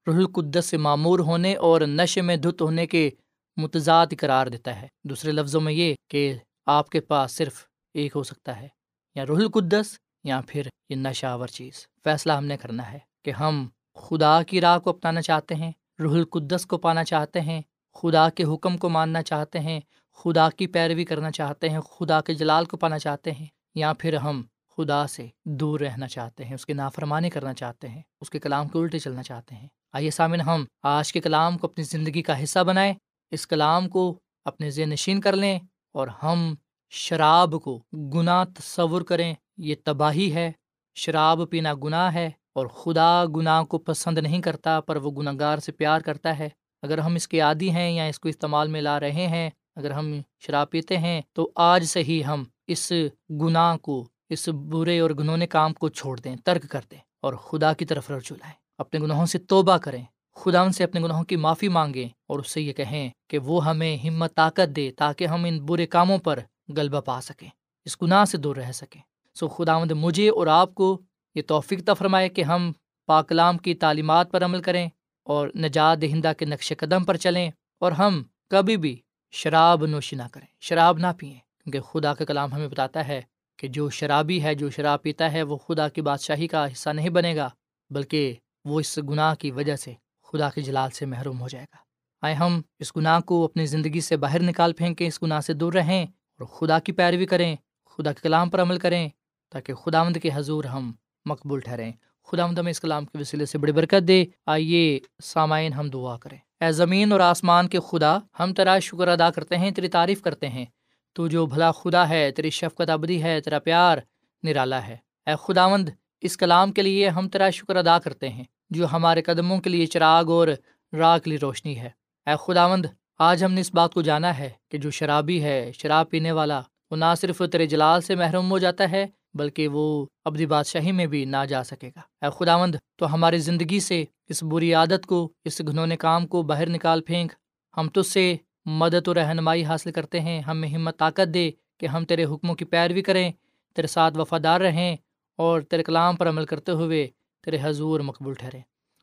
رح 0.06 0.16
القدس 0.16 0.66
سے 0.66 0.76
معمور 0.76 1.18
ہونے 1.18 1.54
اور 1.54 1.80
نشے 1.80 2.20
میں 2.20 2.36
دھت 2.36 2.62
ہونے 2.62 2.86
کے 2.86 3.10
متضاد 3.56 4.06
قرار 4.18 4.46
دیتا 4.46 4.80
ہے۔ 4.82 4.86
دوسرے 5.04 5.32
لفظوں 5.32 5.60
میں 5.60 5.72
یہ 5.72 5.94
کہ 6.10 6.32
آپ 6.66 6.90
کے 6.90 7.00
پاس 7.00 7.32
صرف 7.32 7.64
ایک 7.94 8.16
ہو 8.16 8.22
سکتا 8.22 8.60
ہے، 8.60 8.68
یا 9.14 9.26
رح 9.26 9.32
القدس 9.32 9.98
یا 10.24 10.40
پھر 10.46 10.68
یہ 10.90 10.96
نشہ 10.96 11.26
آور 11.26 11.48
چیز۔ 11.48 11.86
فیصلہ 12.04 12.32
ہم 12.32 12.44
نے 12.44 12.56
کرنا 12.56 12.92
ہے۔ 12.92 12.98
کہ 13.28 13.32
ہم 13.32 13.66
خدا 13.94 14.42
کی 14.42 14.60
راہ 14.60 14.78
کو 14.78 14.90
اپنانا 14.90 15.22
چاہتے 15.22 15.54
ہیں، 15.54 15.72
روح 15.98 16.14
القدس 16.14 16.66
کو 16.66 16.78
پانا 16.78 17.04
چاہتے 17.04 17.40
ہیں، 17.40 17.62
خدا 17.94 18.28
کے 18.28 18.44
حکم 18.44 18.76
کو 18.76 18.88
ماننا 18.88 19.22
چاہتے 19.22 19.58
ہیں، 19.58 19.80
خدا 20.12 20.50
کی 20.50 20.66
پیروی 20.66 21.04
کرنا 21.04 21.30
چاہتے 21.30 21.68
ہیں، 21.68 21.80
خدا 21.80 22.20
کے 22.20 22.34
جلال 22.34 22.64
کو 22.64 22.76
پانا 22.76 22.98
چاہتے 22.98 23.32
ہیں، 23.32 23.46
یا 23.74 23.92
پھر 23.92 24.16
ہم 24.16 24.42
خدا 24.76 25.06
سے 25.06 25.26
دور 25.44 25.80
رہنا 25.80 26.08
چاہتے 26.08 26.44
ہیں، 26.44 26.54
اس 26.54 26.66
کی 26.66 26.72
نافرمانی 26.72 27.30
کرنا 27.30 27.54
چاہتے 27.54 27.88
ہیں، 27.88 28.02
اس 28.20 28.30
کے 28.30 28.38
کلام 28.38 28.68
کے 28.68 28.78
الٹے 28.78 28.98
چلنا 28.98 29.22
چاہتے 29.22 29.54
ہیں۔ 29.54 29.68
آئیے 29.92 30.10
سامن 30.10 30.40
ہم 30.40 30.64
آج 30.82 31.12
کے 31.12 31.20
کلام 31.20 31.58
کو 31.58 31.66
اپنی 31.66 31.84
زندگی 31.84 32.22
کا 32.22 32.42
حصہ 32.42 32.64
بنائیں، 32.64 32.94
اس 33.30 33.46
کلام 33.46 33.88
کو 33.88 34.18
اپنے 34.44 34.70
ذہن 34.70 34.90
نشین 34.90 35.20
کر 35.20 35.36
لیں 35.36 35.58
اور 35.92 36.08
ہم 36.22 36.54
شراب 36.92 37.54
کو 37.64 37.78
گناہ 38.14 38.44
تصور 38.44 39.02
کریں، 39.02 39.34
یہ 39.56 39.74
تباہی 39.84 40.34
ہے، 40.34 40.50
شراب 40.96 41.50
پینا 41.50 41.74
گناہ 41.74 42.14
ہے 42.14 42.30
اور 42.58 42.66
خدا 42.66 43.24
گناہ 43.36 43.62
کو 43.62 43.78
پسند 43.78 44.18
نہیں 44.18 44.40
کرتا، 44.40 44.80
پر 44.80 44.96
وہ 44.96 45.10
گناہ 45.10 45.32
گار 45.40 45.58
سے 45.58 45.72
پیار 45.72 46.00
کرتا 46.00 46.38
ہے۔ 46.38 46.48
اگر 46.82 46.98
ہم 46.98 47.14
اس 47.14 47.28
کے 47.28 47.40
عادی 47.40 47.70
ہیں 47.70 47.90
یا 47.90 48.04
اس 48.04 48.20
کو 48.20 48.28
استعمال 48.28 48.68
میں 48.68 48.80
لا 48.80 49.00
رہے 49.00 49.26
ہیں، 49.26 49.50
اگر 49.76 49.90
ہم 49.90 50.20
شراب 50.40 50.70
پیتے 50.70 50.98
ہیں، 50.98 51.20
تو 51.32 51.50
آج 51.54 51.84
سے 51.84 52.02
ہی 52.02 52.24
ہم 52.24 52.44
اس 52.66 52.92
گناہ 53.30 53.76
کو، 53.76 54.08
اس 54.28 54.48
برے 54.48 55.00
اور 55.00 55.10
گنونے 55.10 55.46
کام 55.46 55.72
کو 55.72 55.88
چھوڑ 55.88 56.20
دیں، 56.20 56.36
ترک 56.44 56.70
کر 56.70 56.80
دیں 56.90 56.98
اور 57.22 57.34
خدا 57.34 57.72
کی 57.72 57.84
طرف 57.84 58.10
رجوع 58.10 58.36
لائیں۔ 58.36 58.54
اپنے 58.78 59.00
گناہوں 59.00 59.26
سے 59.26 59.38
توبہ 59.38 59.76
کریں۔ 59.76 60.04
خدا 60.36 60.60
ان 60.60 60.72
سے 60.72 60.84
اپنے 60.84 61.00
گناہوں 61.00 61.24
کی 61.24 61.36
معافی 61.36 61.68
مانگیں 61.68 62.08
اور 62.28 62.38
اس 62.38 62.50
سے 62.50 62.60
یہ 62.60 62.72
کہیں 62.72 63.08
کہ 63.28 63.38
وہ 63.38 63.64
ہمیں 63.64 63.96
ہمت، 64.06 64.34
طاقت 64.34 64.76
دے 64.76 64.90
تاکہ 64.90 65.26
ہم 65.26 65.44
ان 65.44 65.66
برے 65.66 65.86
کاموں 65.86 66.18
پر 66.18 66.38
غلبہ 66.76 67.00
پا 67.00 67.20
سکیں، 67.20 67.48
اس 67.84 68.02
گناہ 68.02 68.24
سے 68.24 68.36
دور 68.36 68.56
رہ 68.56 68.72
سکیں۔ 68.72 69.00
سو 69.34 69.48
خدا 69.48 69.78
مند 69.78 69.90
مجھے 69.90 70.28
اور 70.28 70.46
آپ 70.46 70.74
کو 70.74 71.00
یہ 71.38 71.42
توفیق 71.46 71.90
فرمائے 71.98 72.28
کہ 72.28 72.42
ہم 72.42 72.72
پاکلام 73.06 73.58
کی 73.58 73.74
تعلیمات 73.74 74.30
پر 74.30 74.44
عمل 74.44 74.62
کریں 74.62 74.88
اور 75.24 75.48
نجات 75.54 76.02
دہندہ 76.02 76.32
کے 76.38 76.44
نقش 76.44 76.72
قدم 76.78 77.04
پر 77.04 77.16
چلیں 77.16 77.50
اور 77.78 77.92
ہم 77.92 78.22
کبھی 78.50 78.76
بھی 78.76 79.00
شراب 79.30 79.86
نوشی 79.86 80.16
نہ 80.16 80.22
کریں، 80.32 80.46
شراب 80.60 80.98
نہ 80.98 81.06
پئیں۔ 81.18 81.34
کیونکہ 81.34 81.80
خدا 81.80 82.14
کا 82.14 82.24
کلام 82.24 82.52
ہمیں 82.52 82.68
بتاتا 82.68 83.08
ہے 83.08 83.22
کہ 83.56 83.68
جو 83.68 83.90
شرابی 83.90 84.42
ہے، 84.42 84.54
جو 84.54 84.70
شراب 84.70 85.02
پیتا 85.02 85.32
ہے، 85.32 85.42
وہ 85.42 85.56
خدا 85.56 85.88
کی 85.88 86.00
بادشاہی 86.00 86.46
کا 86.46 86.72
حصہ 86.72 86.90
نہیں 86.90 87.08
بنے 87.08 87.36
گا، 87.36 87.48
بلکہ 87.90 88.34
وہ 88.64 88.80
اس 88.80 88.98
گناہ 88.98 89.34
کی 89.34 89.50
وجہ 89.50 89.76
سے 89.76 89.92
خدا 90.22 90.50
کے 90.50 90.60
جلال 90.60 90.90
سے 90.90 91.06
محروم 91.06 91.40
ہو 91.40 91.48
جائے 91.48 91.64
گا۔ 91.64 91.76
آئے 92.22 92.34
ہم 92.34 92.60
اس 92.78 92.96
گناہ 92.96 93.20
کو 93.20 93.44
اپنی 93.44 93.66
زندگی 93.66 94.00
سے 94.00 94.16
باہر 94.16 94.42
نکال 94.42 94.72
پھینکیں، 94.72 95.06
اس 95.06 95.22
گناہ 95.22 95.40
سے 95.40 95.52
دور 95.52 95.72
رہیں 95.72 96.04
اور 96.04 96.46
خدا 96.46 96.78
کی 96.78 96.92
پیروی 96.92 97.26
کریں، 97.26 97.56
خدا 97.84 98.12
کے 98.12 98.20
کلام 98.22 98.50
پر 98.50 98.62
عمل 98.62 98.78
کریں 98.78 99.08
تاکہ 99.52 99.74
خدا 99.74 100.02
مند 100.02 100.16
کے 100.22 100.30
حضور 100.34 100.64
ہم 100.64 100.92
مقبول 101.28 101.60
ٹھہریں۔ 101.60 101.92
خدا 102.24 102.44
ہم 102.44 102.66
اس 102.66 102.80
کلام 102.80 103.04
کے 103.04 103.18
وسیلے 103.18 103.46
سے 103.46 103.58
بڑی 103.58 103.72
برکت 103.72 104.08
دے۔ 104.08 104.24
آئیے 104.46 105.00
سامعین 105.24 105.72
ہم 105.72 105.90
دعا 105.90 106.16
کریں۔ 106.16 106.38
اے 106.60 106.72
زمین 106.72 107.12
اور 107.12 107.20
آسمان 107.20 107.68
کے 107.68 107.78
خدا، 107.80 108.18
ہم 108.40 108.54
تیرا 108.54 108.78
شکر 108.78 109.08
ادا 109.08 109.30
کرتے 109.30 109.58
ہیں، 109.58 109.70
تیری 109.70 109.88
تعریف 109.88 110.22
کرتے 110.22 110.48
ہیں۔ 110.48 110.64
تو 111.12 111.28
جو 111.28 111.46
بھلا 111.46 111.72
خدا 111.72 112.08
ہے، 112.08 112.30
تیری 112.30 112.50
شفقت 112.50 112.90
ابدی 112.90 113.22
ہے، 113.22 113.40
تیرا 113.40 113.58
پیار 113.58 113.98
نرالا 114.42 114.86
ہے۔ 114.86 114.96
اے 115.26 115.32
خداوند، 115.42 115.88
اس 116.20 116.36
کلام 116.36 116.72
کے 116.72 116.82
لیے 116.82 117.08
ہم 117.08 117.28
تیرا 117.28 117.50
شکر 117.50 117.76
ادا 117.76 117.98
کرتے 117.98 118.28
ہیں، 118.28 118.44
جو 118.70 118.86
ہمارے 118.92 119.22
قدموں 119.22 119.58
کے 119.58 119.70
لیے 119.70 119.86
چراغ 119.86 120.30
اور 120.30 120.48
راہ 120.92 121.18
کے 121.18 121.30
لیے 121.30 121.38
روشنی 121.38 121.78
ہے۔ 121.78 121.90
اے 122.26 122.32
خداوند، 122.46 122.86
آج 123.18 123.44
ہم 123.44 123.52
نے 123.52 123.60
اس 123.60 123.74
بات 123.74 123.94
کو 123.94 124.02
جانا 124.02 124.38
ہے 124.38 124.50
کہ 124.68 124.78
جو 124.78 124.90
شرابی 124.90 125.42
ہے، 125.42 125.70
شراب 125.74 126.10
پینے 126.10 126.32
والا، 126.32 126.60
وہ 126.90 126.96
نہ 126.96 127.14
صرف 127.20 127.42
تیرے 127.52 127.66
جلال 127.66 128.00
سے 128.00 128.14
محروم 128.14 128.50
ہو 128.50 128.58
جاتا 128.58 128.90
ہے 128.90 129.06
بلکہ 129.34 129.68
وہ 129.68 130.06
ابدی 130.24 130.46
بادشاہی 130.46 130.92
میں 130.92 131.06
بھی 131.06 131.24
نہ 131.24 131.44
جا 131.48 131.64
سکے 131.64 131.90
گا۔ 131.96 132.26
اے 132.26 132.30
خداوند، 132.38 132.74
تو 132.96 133.14
ہماری 133.14 133.38
زندگی 133.38 133.80
سے 133.80 134.04
اس 134.28 134.42
بری 134.42 134.74
عادت 134.74 135.06
کو، 135.06 135.28
اس 135.44 135.60
گھنونے 135.66 135.96
کام 135.96 136.26
کو 136.26 136.42
باہر 136.42 136.68
نکال 136.68 137.00
پھینک، 137.00 137.32
ہم 137.76 137.88
تجھ 137.88 138.06
سے 138.06 138.36
مدد 138.66 139.08
و 139.08 139.14
رہنمائی 139.14 139.64
حاصل 139.64 139.92
کرتے 139.92 140.20
ہیں، 140.20 140.40
ہمیں 140.40 140.68
ہمت 140.68 140.98
طاقت 140.98 141.34
دے 141.34 141.50
کہ 141.78 141.86
ہم 141.86 142.04
تیرے 142.04 142.24
حکموں 142.24 142.54
کی 142.54 142.64
پیروی 142.64 143.02
کریں، 143.02 143.30
تیرے 143.76 143.86
ساتھ 143.86 144.18
وفادار 144.18 144.60
رہیں 144.60 144.96
اور 145.38 145.60
تیرے 145.60 145.82
کلام 145.82 146.16
پر 146.16 146.28
عمل 146.28 146.44
کرتے 146.44 146.72
ہوئے 146.72 147.06
تیرے 147.44 147.58
حضور 147.62 148.00
مقبول 148.00 148.34
ٹھہریں 148.34 148.62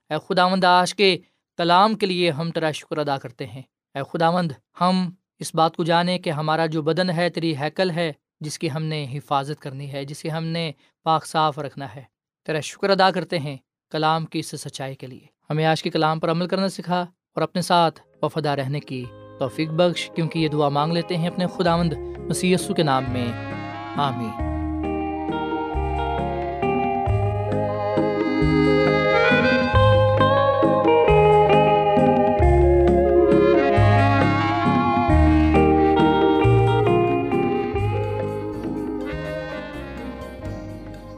اے 0.10 0.16
خداوند، 0.28 0.64
آج 0.64 0.96
کے 0.96 1.18
کلام 1.58 1.96
کے 1.96 2.06
لیے 2.06 2.32
ہم 2.32 2.52
تیرا 2.52 2.72
شکر 2.72 2.98
ادا 2.98 3.18
کرتے 3.18 3.46
ہیں۔ 3.46 3.62
اے 3.96 4.02
خداوند، 4.12 4.52
ہم 4.82 5.10
اس 5.40 5.56
بات 5.56 5.76
کو 5.76 5.84
جانیں 5.84 6.18
کہ 6.20 6.30
ہمارا 6.30 6.66
جو 6.66 6.82
بدن 6.82 7.10
ہے، 7.10 7.30
تیری 7.30 7.56
ہیکل 7.58 7.92
ہے 7.92 8.12
جس 8.39 8.60
کی 8.60 8.71
ہم 8.71 8.84
نے 8.84 9.08
حفاظت 9.13 9.62
کرنی 9.62 9.93
ہے، 9.93 10.06
جسے 10.06 10.30
ہم 10.30 10.43
نے 10.43 10.71
پاک 11.04 11.26
صاف 11.26 11.60
رکھنا 11.60 11.95
ہے۔ 11.95 12.04
تیرا 12.45 12.60
شکر 12.60 12.89
ادا 12.89 13.12
کرتے 13.12 13.39
ہیں 13.39 13.58
کلام 13.91 14.26
کی 14.26 14.39
اس 14.39 14.48
سچائی 14.48 14.95
کے 14.95 15.08
لیے۔ 15.08 15.26
ہمیں 15.50 15.65
آج 15.65 15.84
کے 15.84 15.89
کلام 15.89 16.19
پر 16.19 16.32
عمل 16.32 16.48
کرنا 16.48 16.69
سکھا 16.69 17.02
اور 17.02 17.41
اپنے 17.41 17.62
ساتھ 17.62 18.02
وفادہ 18.21 18.50
رہنے 18.50 18.80
کی 18.80 19.06
توفیق 19.39 19.69
بخش۔ 19.69 20.12
کیونکہ 20.15 20.39
یہ 20.39 20.48
دعا 20.48 20.69
مانگ 20.69 20.93
لیتے 20.93 21.17
ہیں 21.17 21.28
اپنے 21.28 21.48
خداوند 21.48 21.93
مسی 22.17 22.56
کے 22.76 22.84
نام 22.84 23.04
میں۔ 23.08 23.28
آمین۔ 23.95 24.45